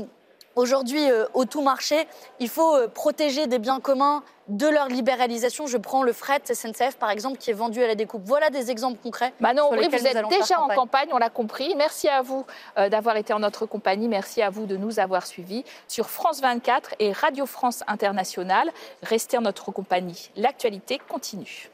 aujourd'hui 0.55 1.09
euh, 1.09 1.25
au 1.33 1.45
tout 1.45 1.61
marché, 1.61 2.07
il 2.39 2.49
faut 2.49 2.75
euh, 2.75 2.87
protéger 2.87 3.47
des 3.47 3.59
biens 3.59 3.79
communs 3.79 4.23
de 4.47 4.67
leur 4.67 4.87
libéralisation. 4.87 5.67
Je 5.67 5.77
prends 5.77 6.03
le 6.03 6.13
fret 6.13 6.41
SNCF, 6.45 6.97
par 6.97 7.09
exemple, 7.09 7.37
qui 7.37 7.49
est 7.49 7.53
vendu 7.53 7.83
à 7.83 7.87
la 7.87 7.95
découpe. 7.95 8.21
Voilà 8.25 8.49
des 8.49 8.69
exemples 8.69 8.99
concrets. 9.01 9.33
Manon, 9.39 9.69
oui, 9.71 9.87
vous 9.89 10.07
êtes 10.07 10.27
déjà 10.29 10.61
en 10.61 10.67
campagne, 10.67 11.09
on 11.11 11.17
l'a 11.17 11.31
compris. 11.31 11.73
Merci 11.75 12.07
à 12.09 12.21
vous 12.21 12.45
d'avoir 12.77 13.17
été 13.17 13.33
en 13.33 13.39
notre 13.39 13.65
compagnie. 13.65 14.07
Merci 14.07 14.43
à 14.43 14.51
vous 14.51 14.67
de 14.67 14.77
nous 14.77 14.99
avoir 14.99 15.25
suivis 15.25 15.63
sur 15.87 16.11
France 16.11 16.41
24 16.41 16.93
et 16.99 17.11
Radio 17.11 17.47
France 17.47 17.83
Internationale. 17.87 18.69
Restez 19.01 19.39
en 19.39 19.41
notre 19.41 19.71
compagnie. 19.71 20.29
L'actualité 20.35 20.99
continue. 21.09 21.71